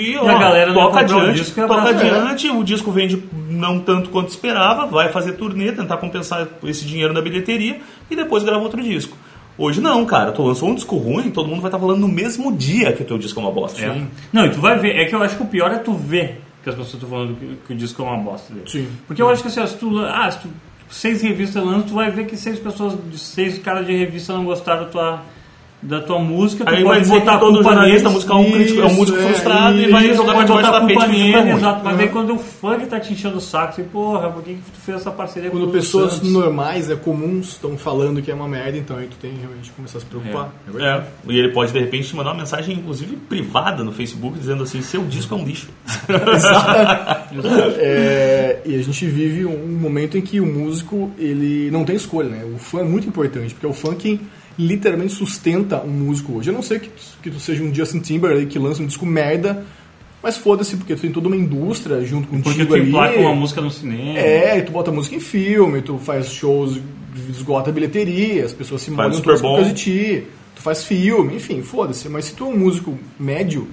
[0.00, 4.10] e, ó, a galera toca adiante, disco e toca adiante, o disco vende não tanto
[4.10, 7.80] quanto esperava, vai fazer turnê, tentar compensar esse dinheiro na bilheteria
[8.10, 9.16] e depois grava outro disco.
[9.56, 12.54] Hoje não, cara, tu lançou um disco ruim, todo mundo vai estar falando no mesmo
[12.56, 13.80] dia que o teu disco é uma bosta.
[13.80, 14.02] É.
[14.32, 16.40] Não, e tu vai ver, é que eu acho que o pior é tu ver
[16.62, 18.52] que as pessoas estão falando que, que o disco é uma bosta.
[18.52, 18.68] entendeu?
[18.70, 18.88] Sim.
[19.06, 20.48] Porque eu acho que assim, se tu, ah, se tu
[20.90, 24.84] seis revistas lançam, tu vai ver que seis pessoas, seis caras de revista não gostaram
[24.84, 25.22] da tua,
[25.80, 28.80] da tua música, tu Aí vai dizer botar que todo jornalista musical é um, crítico,
[28.80, 31.44] é um músico é, frustrado e vai jogar debaixo botar a tapete culpa que é
[31.44, 31.80] nele, exato.
[31.84, 31.98] Mas Uhum.
[31.98, 34.60] daí quando o fã que tá te enchendo o saco, assim, porra, por que, que
[34.60, 36.32] tu fez essa parceria Quando com o pessoas Santos?
[36.32, 39.76] normais, é comuns, estão falando que é uma merda, então aí tu tem realmente que
[39.76, 40.52] começar a se preocupar.
[40.74, 40.82] É.
[40.84, 44.64] É, e ele pode de repente te mandar uma mensagem, inclusive privada no Facebook, dizendo
[44.64, 45.68] assim: seu disco é um lixo.
[47.80, 52.28] É, e a gente vive um momento em que o músico ele não tem escolha,
[52.28, 52.44] né?
[52.44, 54.20] O fã é muito importante, porque é o fã quem
[54.58, 56.50] literalmente sustenta um músico hoje.
[56.50, 59.06] Eu não sei que, tu- que tu seja um Justin Timberlake que lança um disco
[59.06, 59.64] merda,
[60.22, 62.88] mas foda-se, porque tu tem toda uma indústria junto Porque contigo tu ali.
[62.88, 64.18] emplaca uma música no cinema.
[64.18, 66.80] É, e tu bota música em filme, tu faz shows,
[67.30, 70.24] esgota a bilheteria, as pessoas se Super todas por causa de ti,
[70.56, 72.08] tu faz filme, enfim, foda-se.
[72.08, 73.68] Mas se tu é um músico médio,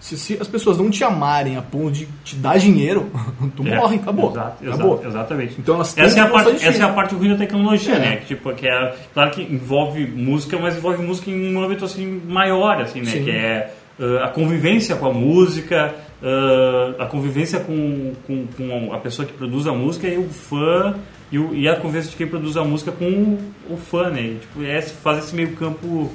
[0.00, 3.10] se, se as pessoas não te amarem a ponto de te dar dinheiro,
[3.54, 4.30] tu É, morre, acabou.
[4.32, 4.92] Exato, acabou.
[4.94, 5.54] exato, exatamente.
[5.58, 6.68] Então elas têm essa, é a que gostar parte, de ti.
[6.68, 7.98] essa é a parte ruim da tecnologia, É.
[7.98, 8.16] né?
[8.16, 12.20] Que, tipo, que é, claro que envolve música, mas envolve música em um âmbito assim,
[12.26, 13.10] maior, assim, né?
[13.10, 13.24] Sim.
[13.24, 18.98] Que é ah, a convivência com a música, ah, a convivência com, com, com a
[18.98, 20.94] pessoa que produz a música e o fã,
[21.32, 23.38] e, o- e a convivência de quem produz a música com o,
[23.70, 24.22] o fã, né?
[24.22, 26.10] E, tipo, é fazer esse meio campo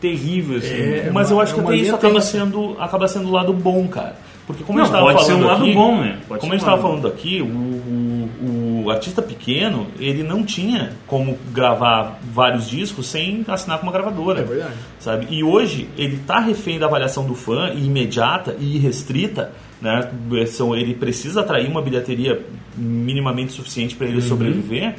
[0.00, 0.68] terrível, assim.
[0.74, 3.52] É, Mas uma- eu acho que é até isso acaba sendo, acaba sendo o lado
[3.52, 4.16] bom, cara.
[4.46, 6.18] Porque como Não, a gente tava pode ser falando um lado aqui, bom, né?
[6.26, 10.42] Pode como ser a gente estava falando aqui, o, o, o artista pequeno, ele não
[10.42, 14.40] tinha como gravar vários discos sem assinar com uma gravadora.
[14.40, 14.72] É verdade.
[14.98, 15.26] Sabe?
[15.30, 20.08] E hoje ele está refém da avaliação do fã, e imediata e irrestrita, né?
[20.76, 22.40] Ele precisa atrair uma bilheteria
[22.74, 24.94] minimamente suficiente para ele sobreviver.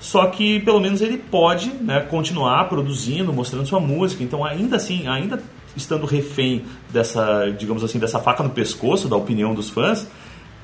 [0.00, 4.24] Só que pelo menos ele pode né, continuar produzindo, mostrando sua música.
[4.24, 5.40] Então, ainda assim, ainda
[5.76, 10.08] estando refém dessa, digamos assim, dessa faca no pescoço da opinião dos fãs,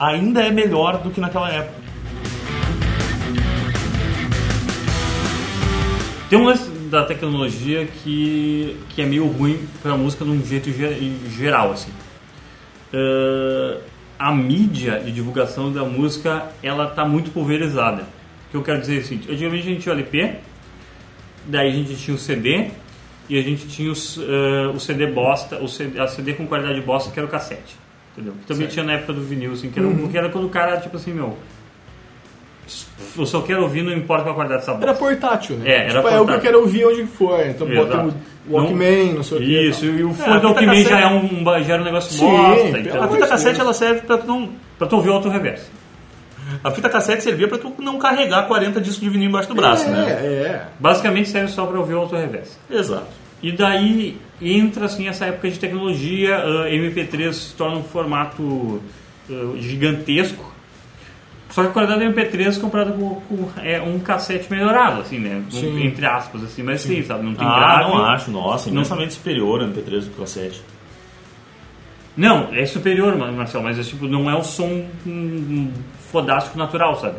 [0.00, 1.86] ainda é melhor do que naquela época.
[6.28, 10.72] Tem um lance da tecnologia que, que é meio ruim pra música de um jeito
[10.72, 11.90] ge- geral, assim.
[12.92, 13.76] Ah,
[14.18, 18.04] a mídia de divulgação da música, ela tá muito pulverizada.
[18.48, 20.34] O que eu quero dizer é o seguinte, antigamente a gente tinha o LP,
[21.46, 22.70] daí a gente tinha o CD,
[23.28, 26.80] e a gente tinha os, ah, o CD bosta, o CD, a CD com qualidade
[26.80, 27.76] bosta, que era o cassete.
[28.12, 28.34] Entendeu?
[28.40, 30.78] Que também tinha na época do vinil, assim, que era, porque era quando o cara,
[30.78, 31.36] tipo assim, meu...
[33.16, 34.88] Eu só quero ouvir, não importa qual a qualidade dessa bosta.
[34.88, 35.70] Era portátil, né?
[35.70, 36.42] É, era tipo, é o que eu portátil.
[36.42, 37.46] quero ouvir onde for.
[37.46, 38.12] Então bota o
[38.52, 39.68] Walkman, não, sei o que.
[39.68, 42.26] Isso, e o a fone fita Walkman já é um, já era um negócio Sim,
[42.26, 45.28] bosta, então, A fita cassete ela serve para tu não pra tu ouvir o auto
[45.28, 45.70] reverso.
[46.66, 49.86] A fita cassete servia pra tu não carregar 40 discos de vinil embaixo do braço,
[49.86, 50.10] é, né?
[50.10, 52.56] É, Basicamente serve só para ouvir o auto-reverse.
[52.70, 53.06] Exato.
[53.42, 58.82] E daí entra assim essa época de tecnologia, ah, MP3 se torna um formato
[59.30, 60.54] ah, gigantesco.
[61.50, 65.42] Só que a qualidade do MP3 comparado com, com, é, um cassete melhorado, assim, né?
[65.46, 65.86] Um- Sim.
[65.86, 67.24] entre aspas, assim, mas sim, sabe?
[67.24, 67.84] Não tem Ah, grave.
[67.94, 70.60] não acho, nossa, Não- imensamente superior ao MP3 do cassete.
[72.16, 74.86] Não, é superior, Mar- Marcel, mas é, tipo, não é o som
[76.10, 77.18] fodástico natural, sabe?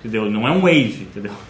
[0.00, 0.30] Entendeu?
[0.30, 1.32] Não é um wave, entendeu?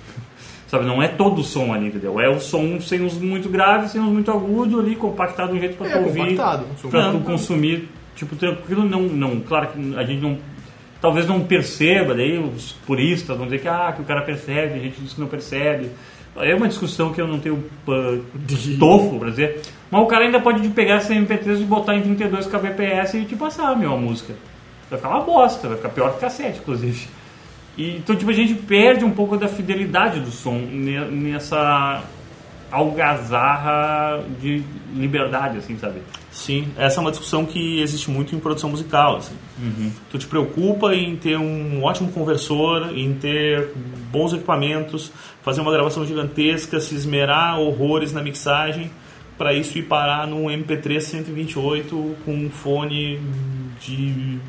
[0.67, 2.19] Sabe, não é todo o som ali, entendeu?
[2.19, 5.61] É o som sem os muito graves, sem os muito agudos ali, compactado de um
[5.61, 6.21] jeito pra É, tu ouvir.
[6.85, 10.37] um Pra tu consumir, tipo, tranquilo, não, não, claro que a gente não,
[11.01, 14.79] talvez não perceba, daí os puristas vão dizer que, ah, que o cara percebe, a
[14.79, 15.91] gente diz que não percebe.
[16.37, 17.55] É uma discussão que eu não tenho
[17.87, 18.25] uh,
[18.79, 22.47] tofo pra dizer, mas o cara ainda pode pegar esse MP3 e botar em 32
[22.47, 24.35] kbps e te passar, meu, a música.
[24.90, 27.07] Vai ficar uma bosta, vai ficar pior que cassete, inclusive.
[27.79, 32.03] E, então, tipo, a gente perde um pouco da fidelidade do som ne- nessa
[32.75, 36.01] algazarra de liberdade, assim, sabe?
[36.33, 39.19] Sim, essa é uma discussão que existe muito em produção musical.
[39.19, 39.35] Assim.
[40.11, 43.71] Tu te preocupa em ter um ótimo conversor, em ter
[44.11, 48.91] bons equipamentos, fazer uma gravação gigantesca, se esmerar horrores na mixagem,
[49.39, 53.21] para isso ir parar num MP3 128 com um fone
[53.81, 54.41] de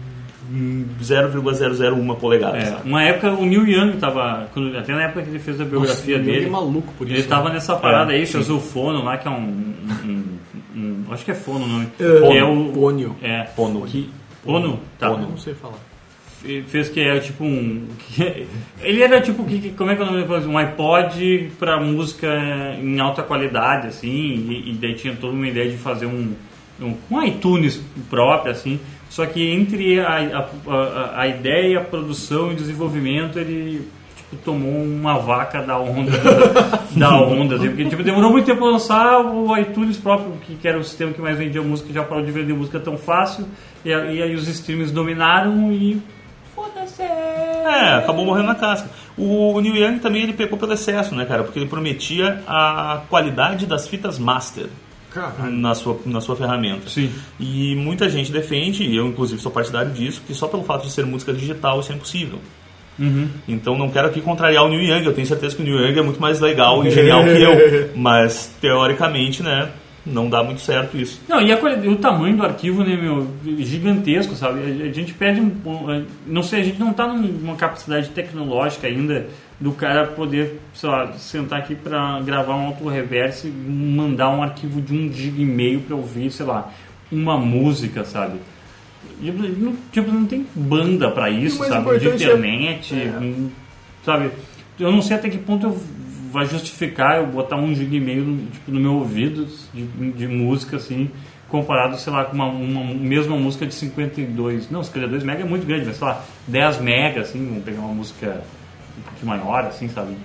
[1.01, 2.67] 0,001 polegadas.
[2.67, 5.65] É, uma época o Neil Young tava, quando- até na época que ele fez a
[5.65, 7.27] biografia Nossa, dele, é maluco por ele isso.
[7.29, 7.55] tava né?
[7.55, 9.73] nessa parada É, aí, fez o fono lá, que é um,
[10.05, 10.23] um-
[10.75, 12.71] um- acho que é fono o nome, É, é o...
[12.73, 13.15] Pônio.
[13.21, 13.81] É, Pono.
[13.83, 14.09] que,
[14.43, 14.79] Pono?
[14.99, 15.09] Tá.
[15.09, 15.29] Pono.
[15.29, 15.77] Não sei falar.
[16.41, 17.87] Fe- fez que é tipo um.
[18.13, 18.45] que-
[18.81, 20.45] ele era tipo que, que- como é que é o nome?
[20.47, 22.27] Um iPod pra música
[22.79, 26.33] em alta qualidade, assim, e, e daí tinha toda uma ideia de fazer um,
[26.79, 28.79] um, um iTunes próprio, assim.
[29.09, 33.87] Só que entre a, a, a, a ideia, a produção e desenvolvimento, ele
[34.17, 36.11] tipo, tomou uma vaca da onda
[36.95, 40.67] da onda, assim, porque tipo, demorou muito tempo pra lançar o iTunes próprio, que, que
[40.67, 43.45] era o sistema que mais vendia música, já parou de vender música tão fácil,
[43.83, 46.01] e, e aí os streams dominaram e
[46.55, 47.01] Foda-se!
[47.01, 48.89] É, acabou morrendo na casca.
[49.17, 51.43] O Neil Young também ele pecou pelo excesso, né, cara?
[51.43, 54.67] Porque ele prometia a qualidade das fitas master
[55.15, 55.51] Caralho.
[55.51, 56.89] na sua, na sua ferramenta.
[56.89, 57.09] Sim.
[57.39, 60.91] E muita gente defende, e eu inclusive sou partidário disso, que só pelo fato de
[60.91, 62.39] ser música digital isso é impossível.
[63.47, 65.99] Então não quero aqui contrariar o Neil Young, eu tenho certeza que o Neil Young
[65.99, 69.69] é muito mais legal e genial que eu, mas teoricamente, né,
[70.05, 71.19] não dá muito certo isso.
[71.27, 74.59] Não, e a o tamanho do arquivo, né, meu, gigantesco, sabe?
[74.61, 75.51] A, a gente perde um,
[76.25, 79.27] Não sei, a gente não tá num- numa capacidade tecnológica ainda
[79.59, 84.81] do cara poder, sei lá, sentar aqui pra gravar um auto-reverse e mandar um arquivo
[84.81, 86.71] de um giga e meio pra ouvir, sei lá,
[87.11, 88.39] uma música, sabe?
[89.91, 91.99] Tipo, não tem banda pra isso, sabe?
[91.99, 93.13] De é- internet, é.
[94.03, 94.31] sabe?
[94.77, 95.79] Eu não sei até que ponto eu
[96.35, 100.27] vai justificar eu botar um giga e meio no, tipo, no meu ouvido de, de
[100.27, 101.09] música, assim,
[101.47, 104.69] comparado, sei lá, com uma, uma mesma música de 52.
[104.69, 107.93] Não, 52 mega é muito grande, mas sei lá, 10 mega, assim, vamos pegar uma
[107.93, 108.43] música
[108.99, 110.15] um pouquinho maior, assim, sabe?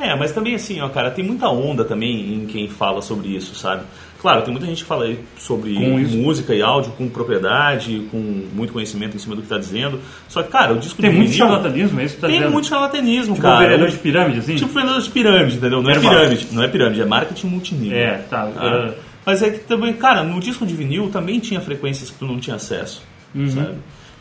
[0.00, 3.54] É, mas também assim, ó, cara, tem muita onda também em quem fala sobre isso,
[3.54, 3.82] sabe?
[4.20, 5.72] Claro, tem muita gente que fala aí sobre
[6.08, 8.18] música e áudio com propriedade, com
[8.54, 9.98] muito conhecimento em cima do que tá dizendo.
[10.28, 12.52] Só que, cara, o disco Tem de muito charlatanismo, é isso que tá Tem dizendo?
[12.52, 13.58] muito charlatanismo, tipo cara.
[13.60, 14.56] vereador de pirâmide, assim?
[14.56, 15.82] Tipo vendedor de pirâmide, entendeu?
[15.82, 16.12] Não é Verbal.
[16.12, 17.98] pirâmide, não é pirâmide, é marketing multinível.
[17.98, 18.48] É, tá.
[18.56, 18.90] Ah,
[19.24, 22.38] Mas é que também, cara, no disco de vinil também tinha frequências que tu não
[22.38, 23.02] tinha acesso,
[23.34, 23.50] Uhum.
[23.50, 23.74] sabe?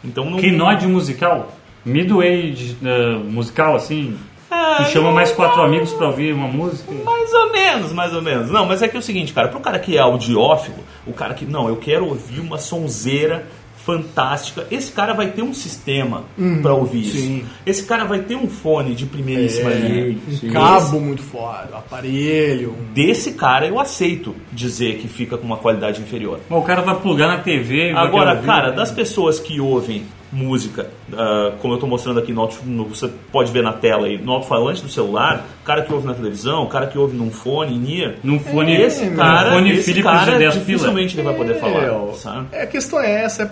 [0.03, 0.37] Então não...
[0.39, 1.53] Keynote musical?
[1.85, 4.15] Mid-age uh, musical, assim?
[4.51, 6.91] Ah, Tu chama mais quatro amigos pra ouvir uma música?
[7.05, 8.49] Mais ou menos, mais ou menos.
[8.49, 11.33] Não, mas é que é o seguinte, cara, pro cara que é audiófilo, o cara
[11.33, 13.45] que, não, eu quero ouvir uma sonzeira
[13.85, 16.23] fantástica, esse cara vai ter um sistema
[16.61, 17.37] pra ouvir sim.
[17.37, 17.45] isso.
[17.65, 20.17] Esse cara vai ter um fone de primeiríssima É, linha.
[20.43, 22.71] um cabo muito foda, aparelho.
[22.71, 26.39] um- Desse cara eu aceito dizer que fica com uma qualidade inferior.
[26.49, 28.75] Bom, o cara vai plugar na TV e Agora, cara, né?
[28.75, 33.09] das pessoas que ouvem música, ah, como eu estou mostrando aqui, no, alto- no- você
[33.31, 36.63] pode ver na tela aí, no alto-falante do celular, o cara que ouve na televisão,
[36.63, 39.71] o cara que ouve num fone, em ear, Num fone, esse É, cara, num fone
[39.71, 40.65] esse Philips cara de 10 pila.
[40.65, 42.47] dificilmente ele vai poder falar, É, sabe?
[42.51, 43.43] É, a questão é essa.
[43.43, 43.49] é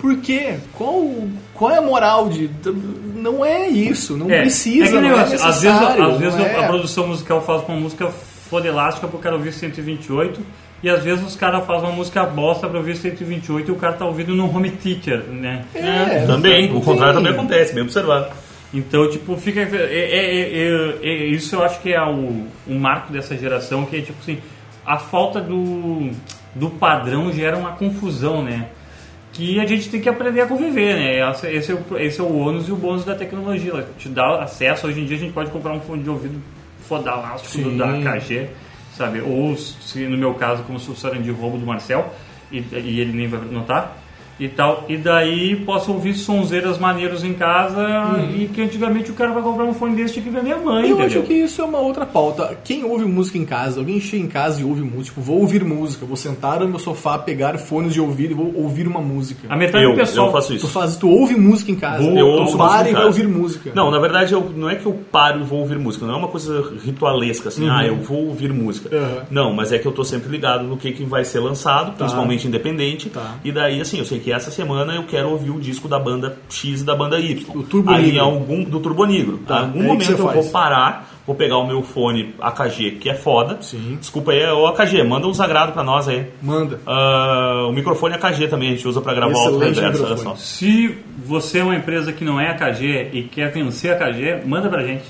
[0.00, 0.56] Por quê?
[0.72, 1.04] Qual,
[1.54, 2.50] qual é a moral de.
[3.14, 6.04] Não é isso, não É, precisa, é que não é às vezes, necessário.
[6.04, 6.64] às vezes a- é.
[6.64, 10.40] a produção musical faz uma música foda elástica pro cara ouvir 128
[10.82, 13.92] e às vezes os caras fazem uma música bosta pra ouvir 128 e o cara
[13.94, 15.64] tá ouvindo no home theater, né?
[15.74, 18.26] É, Também, não o contrário também acontece, bem observado.
[18.74, 19.60] Então, tipo, fica.
[19.60, 23.96] É, é- é- é- isso eu acho que é o, o marco dessa geração, que
[23.96, 24.38] é tipo assim,
[24.84, 26.10] a falta do,
[26.54, 28.68] do padrão gera uma confusão, né?
[29.32, 31.30] que a gente tem que aprender a conviver, né?
[31.54, 33.70] Esse, é o, esse é o ônus e o bônus da tecnologia.
[33.70, 36.38] Ela te dá acesso, hoje em dia a gente pode comprar um fone de ouvido
[36.86, 37.76] fodalaço Sim.
[37.76, 38.48] da KG,
[38.96, 39.20] sabe?
[39.20, 42.12] Ou, se no meu caso, como se fosse de roubo do Marcel,
[42.50, 43.96] e, e ele nem vai notar,
[44.44, 44.84] e tal.
[44.88, 47.82] E daí posso ouvir sonzeiras maneiros em casa,
[48.36, 50.88] e que antigamente o cara vai comprar um fone desse tinha que ver minha mãe,
[50.88, 51.20] Eu entendeu?
[51.20, 52.56] acho que isso é uma outra pauta.
[52.64, 55.64] Quem ouve música em casa, alguém chega em casa e ouve música, tipo, vou ouvir
[55.64, 59.46] música, vou sentar no meu sofá, pegar fones de ouvido e vou ouvir uma música.
[59.48, 60.26] A metade Eu, do pessoal...
[60.26, 60.68] eu faço Tu isso.
[60.68, 63.06] faz, tu ouve música em casa, Vou- tu eu ouço para e vai casa.
[63.06, 63.72] ouvir música.
[63.74, 66.16] Não, na verdade, eu, não é que eu paro e vou ouvir música, não é
[66.18, 68.94] uma coisa ritualesca, assim, ah, eu vou ouvir música.
[68.94, 69.20] Uhum.
[69.30, 72.46] Não, mas é que eu tô sempre ligado no que, que vai ser lançado, principalmente
[72.46, 73.08] independente.
[73.10, 73.34] Tá.
[73.44, 76.36] E daí, assim, eu sei que essa semana eu quero ouvir o disco da banda
[76.48, 77.44] X e da banda Y.
[77.54, 78.20] O Turbo Aí, Negro.
[78.20, 79.38] algum, do Turbo Negro.
[79.46, 80.34] Tá, Em algum é momento eu faz.
[80.34, 83.58] vou parar, vou pegar o meu fone AKG, que é foda.
[83.60, 83.96] Sim.
[84.00, 86.26] Desculpa aí, ô AKG, manda um sagrado pra nós aí.
[86.42, 86.80] Manda.
[86.86, 90.18] Ah, o microfone AKG também, a gente usa pra gravar o reverso, olha microfone.
[90.22, 90.34] só.
[90.36, 94.68] Se você é uma empresa que não é AKG e quer vencer a AKG, manda
[94.68, 95.04] pra gente.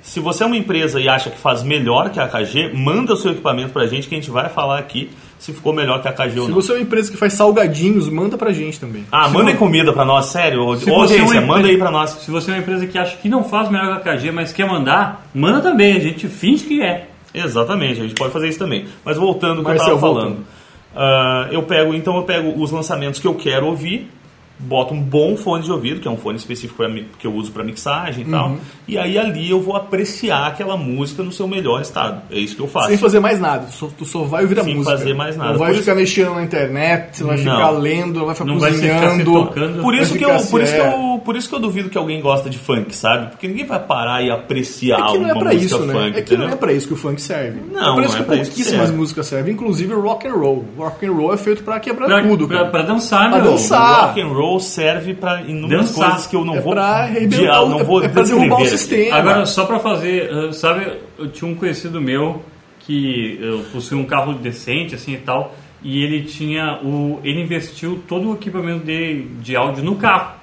[0.00, 3.16] Se você é uma empresa e acha que faz melhor que a AKG, manda o
[3.16, 6.10] seu equipamento pra gente que a gente vai falar aqui se ficou melhor que a
[6.10, 6.60] AKG ou Se não.
[6.60, 9.04] você é uma empresa que faz salgadinhos, manda pra gente também.
[9.12, 10.76] Ah, mandem comida pra nós, sério.
[10.76, 12.10] Se você é audiência, empre- manda aí pra nós.
[12.10, 14.52] Se você é uma empresa que acha que não faz melhor que a AKG, mas
[14.52, 15.96] quer mandar, manda também.
[15.96, 17.08] A gente finge que é.
[17.32, 18.86] Exatamente, a gente pode fazer isso também.
[19.04, 20.36] Mas voltando ao que eu Marcel, tava falando.
[20.96, 24.10] Ah, eu pego, então eu pego os lançamentos que eu quero ouvir,
[24.58, 26.82] boto um bom fone de ouvido, que é um fone específico
[27.18, 28.56] que eu uso para mixagem e tal.
[28.88, 32.22] E aí ali eu vou apreciar aquela música no seu melhor estado.
[32.30, 32.88] É isso que eu faço.
[32.88, 34.96] Sem fazer mais nada, tu só, tu só vai ouvir a Sem música.
[34.96, 35.52] fazer mais nada.
[35.52, 37.52] Não vai Por ficar mexendo na internet, não vai Não.
[37.56, 39.24] ficar lendo, não vai ficar Não vai cozinhando.
[39.32, 39.82] tocando.
[39.82, 41.90] Por isso, Vai que eu, por, isso que assim, eu, por isso que eu duvido
[41.90, 43.26] que alguém gosta de funk, sabe?
[43.30, 45.92] Porque ninguém vai parar e apreciar É que não é pra isso, né?
[45.92, 46.48] funk, é que não entendeu?
[46.48, 47.60] é pra isso que o funk serve.
[47.70, 50.32] Não, é pra não isso é que isso pouquíssimas músicas servem, inclusive o rock and
[50.34, 50.64] roll.
[50.78, 53.52] O rock and roll é feito pra quebrar Pra, tudo, pra, dançar, Pra meu.
[53.52, 54.06] dançar.
[54.06, 56.10] Rock and roll serve pra inúmeras Dançar.
[56.10, 58.62] coisas que eu não É vou pra arrebentar dia- o- não vou é pra derrubar
[58.62, 58.77] o.
[58.78, 59.16] sistema.
[59.16, 60.86] Agora, só pra fazer, uh, sabe,
[61.18, 62.42] eu tinha um conhecido meu
[62.80, 67.20] que uh, possuía um carro decente, assim e tal, e ele tinha o.
[67.22, 70.38] ele investiu todo o equipamento de, de áudio no carro.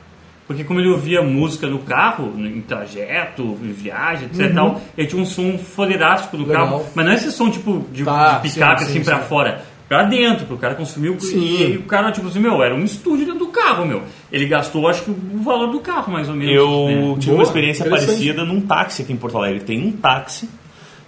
[0.47, 5.07] Porque como ele ouvia música no carro, em trajeto, em viagem, etc e tal, ele
[5.07, 6.49] tinha um som foderástico no Uhum.
[6.49, 6.67] Legal.
[6.67, 6.85] carro.
[6.93, 9.27] Mas não é esse som tipo de, Tá, de picape sim, assim sim, pra sim.
[9.27, 9.61] fora.
[9.89, 11.17] Pra dentro, pro cara consumir o.
[11.33, 13.44] E aí o cara, tipo assim, meu, era um estúdio dentro do
[13.75, 14.03] carro, meu.
[14.31, 16.53] Ele gastou, acho que, o valor do carro, mais ou menos.
[16.55, 17.13] Eu né?
[17.19, 19.61] tive Boa, uma experiência parecida num táxi aqui em Porto Alegre.
[19.61, 20.49] Tem um táxi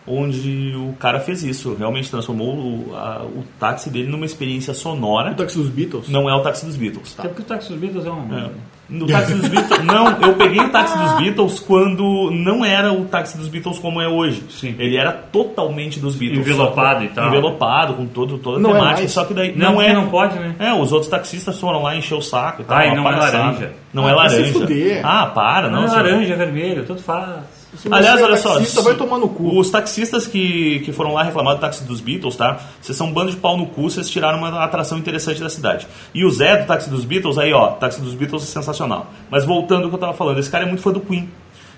[0.06, 1.76] onde o cara fez isso.
[1.78, 5.32] Realmente transformou o, a- o táxi dele numa experiência sonora.
[5.32, 6.08] O táxi dos Beatles.
[6.10, 7.16] Não é o táxi dos Beatles.
[7.18, 8.38] Até porque o táxi dos Beatles é um.
[8.38, 8.50] É.
[8.90, 9.84] No táxi dos Beatles.
[9.84, 14.02] Não, eu peguei o táxi dos Beatles quando não era o táxi dos Beatles como
[14.02, 14.44] é hoje.
[14.50, 14.76] Sim.
[14.80, 16.40] Ele era totalmente dos Beatles.
[16.40, 17.28] Envelopado e tal.
[17.28, 19.00] Envelopado, com todo, toda a Não é temática.
[19.00, 19.12] mais.
[19.12, 19.94] só que daí Não, não, é.
[19.94, 20.56] não pode, né?
[20.60, 22.78] É, os outros taxistas foram lá encher o saco e tal.
[22.78, 23.74] Ai, não é laranja.
[23.94, 24.54] Não Ah, é vai se laranja.
[24.60, 25.02] fuder.
[25.06, 25.88] Ah, para, Não, não.
[25.88, 27.57] é laranja, é vermelho, tanto faz.
[27.92, 28.82] Aliás, é olha só.
[28.82, 29.58] vai tomar no cu.
[29.60, 32.60] Os taxistas que, que foram lá reclamar do táxi dos Beatles, tá?
[32.82, 35.88] Vocês são um bando de pau no cu, vocês tiraram uma atração interessante da cidade.
[36.14, 39.12] E o Zé do táxi dos Beatles, aí ó, táxi dos Beatles é sensacional.
[39.30, 41.30] Mas voltando ao que eu tava falando, esse cara é muito fã do Queen.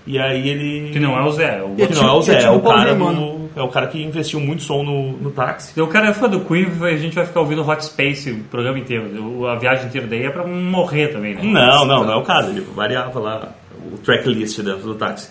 [0.07, 0.89] E aí ele.
[0.91, 1.59] Que não é o Zé.
[1.59, 3.61] é o- Que não é o é Zé, é tipo o Paulo cara do, É
[3.61, 5.71] o cara que investiu muito som no, no táxi.
[5.73, 8.43] Então o cara é fã do Queen, a gente vai ficar ouvindo Hot Space o
[8.45, 9.21] programa inteiro.
[9.21, 11.41] O- A viagem inteira daí é pra morrer também, né?
[11.43, 12.49] Não, não, não é o caso.
[12.49, 13.49] Ele variava lá
[13.93, 15.29] o tracklist do táxi.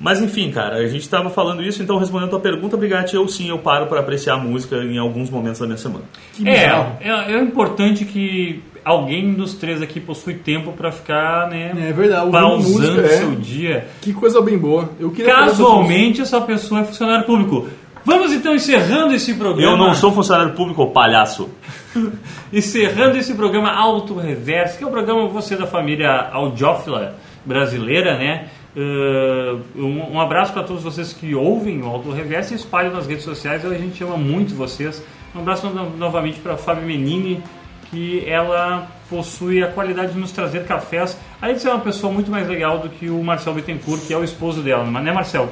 [0.00, 3.26] Mas enfim, cara, a gente estava falando isso, então respondendo a tua pergunta, Brigatti, eu
[3.26, 6.04] sim, eu paro para apreciar a música em alguns momentos da minha semana.
[6.44, 11.72] É, é, é importante que alguém dos três aqui possui tempo pra ficar, né?
[11.88, 13.08] É verdade, pausando música, é.
[13.08, 13.88] seu dia.
[14.00, 14.90] Que coisa bem boa.
[15.00, 17.68] Eu queria falar Casualmente, essa pessoa é funcionário público.
[18.04, 19.72] Vamos então encerrando esse programa.
[19.72, 21.50] Eu não sou funcionário público, palhaço.
[22.50, 28.48] Encerrando esse programa Auto Reverso, que é o programa você da família audiófila brasileira, né?
[28.80, 33.08] Uh, um, um abraço para todos vocês que ouvem o Auto Reverso e espalham nas
[33.08, 33.64] redes sociais.
[33.66, 35.02] A gente ama muito vocês.
[35.34, 37.42] Um abraço no- novamente para a Fábio Menini,
[37.90, 41.18] que ela possui a qualidade de nos trazer cafés.
[41.42, 44.16] Além de ser uma pessoa muito mais legal do que o Marcel Bittencourt, que é
[44.16, 45.48] o esposo dela, mas né, Marcel?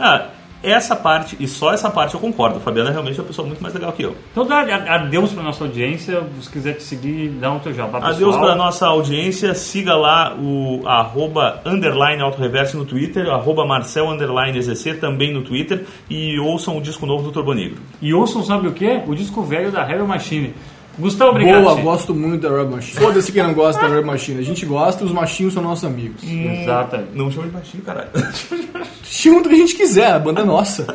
[0.00, 0.28] Ah,
[0.64, 2.56] essa parte, e só essa parte eu concordo.
[2.56, 4.16] A Fabiana realmente é uma pessoa muito mais legal que eu.
[4.32, 6.22] Então dá adeus para nossa audiência.
[6.40, 8.14] Se quiser te seguir, dá um teu jabá pessoal.
[8.14, 14.58] Adeus para nossa audiência, siga lá o arroba underline autoreverso no Twitter, arroba Marcel underline
[14.58, 17.78] EZC também no Twitter e ouçam o disco novo do Turbo Negro.
[18.00, 19.02] E ouçam, sabe o que?
[19.06, 20.54] O disco velho da Rebel Machine.
[20.98, 21.82] Gustavo, Boa, obrigado.
[21.82, 23.00] gosto muito da Red Machine.
[23.00, 24.40] Foda-se quem não gosta da Red Machine.
[24.40, 26.22] A gente gosta e os machinhos são nossos amigos.
[26.22, 27.10] Exatamente.
[27.14, 28.08] Não chama de baixinho, caralho.
[29.04, 30.86] Chama do que a gente quiser, a banda é nossa.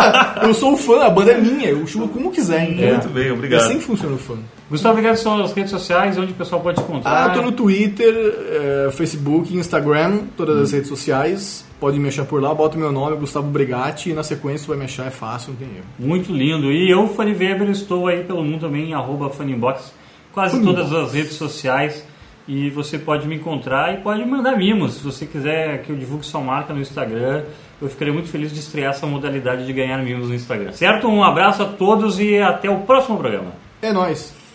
[0.42, 2.94] eu sou o fã, a banda é minha, eu chamo como quiser, entendeu?
[2.94, 3.60] Muito bem, obrigado.
[3.60, 4.36] É assim que funciona o fã.
[4.70, 7.26] Gustavo, obrigado suas redes sociais, onde o pessoal pode te encontrar.
[7.26, 11.64] Ah, tô no Twitter, eh, Facebook, Instagram, todas as redes sociais.
[11.80, 14.76] Pode me achar por lá, bota o meu nome, Gustavo Brigatti, e na sequência vai
[14.76, 15.86] me achar, é fácil, não tem erro.
[15.98, 16.70] Muito lindo.
[16.70, 19.94] E eu, Fanny Weber, estou aí pelo mundo também, arroba Funnybox,
[20.34, 20.88] quase Funnybox.
[20.90, 22.04] todas as redes sociais.
[22.46, 24.94] E você pode me encontrar e pode mandar mimos.
[24.94, 27.44] Se você quiser que eu divulgue sua marca no Instagram,
[27.80, 30.72] eu ficaria muito feliz de estrear essa modalidade de ganhar mimos no Instagram.
[30.72, 31.08] Certo?
[31.08, 33.52] Um abraço a todos e até o próximo programa.
[33.82, 34.37] É nóis!